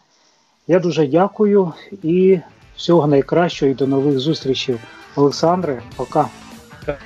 Я 0.67 0.79
дуже 0.79 1.07
дякую 1.07 1.73
і 2.03 2.39
всього 2.77 3.07
найкращого 3.07 3.71
і 3.71 3.75
до 3.75 3.87
нових 3.87 4.19
зустрічей. 4.19 4.75
Олександре, 5.15 5.81
пока. 5.95 6.27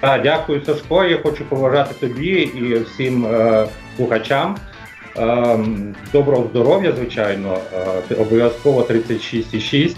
Дякую, 0.02 0.66
Сашко. 0.66 1.04
Я 1.04 1.22
хочу 1.24 1.46
побажати 1.46 2.08
тобі 2.08 2.32
і 2.32 2.80
всім 2.80 3.26
е, 3.26 3.68
слухачам 3.98 4.58
доброго 6.14 6.48
здоров'я, 6.52 6.94
звичайно, 6.98 7.58
е, 8.12 8.16
обов'язково 8.16 8.82
36,6 8.82 9.96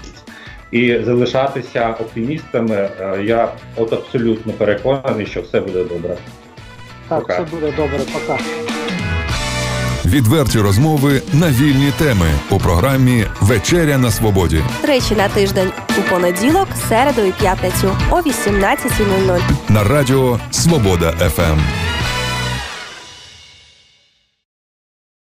і 0.72 1.00
залишатися 1.06 1.96
оптимістами. 2.00 2.76
Е, 2.76 3.24
Я 3.24 3.52
от 3.76 3.94
абсолютно 3.94 4.54
переконаний, 4.54 5.26
що 5.26 5.42
все 5.42 5.60
буде 5.60 5.84
добре. 5.84 6.18
Так, 7.10 7.20
Пока. 7.20 7.34
все 7.34 7.56
буде 7.56 7.74
добре, 7.78 8.00
пока. 8.14 8.40
Відверті 10.06 10.60
розмови 10.60 11.22
на 11.34 11.50
вільні 11.50 11.92
теми 11.98 12.28
у 12.50 12.58
програмі 12.60 13.26
Вечеря 13.42 13.98
на 13.98 14.12
свободі 14.12 14.62
Тричі 14.82 15.16
на 15.16 15.30
тиждень 15.30 15.72
у 16.00 16.10
понеділок, 16.12 16.68
середу 16.90 17.22
і 17.22 17.32
п'ятницю 17.32 17.98
о 18.12 18.16
18.00. 18.16 19.40
на 19.70 19.84
радіо 19.84 20.40
Свобода 20.52 21.12
ФМ. 21.12 21.87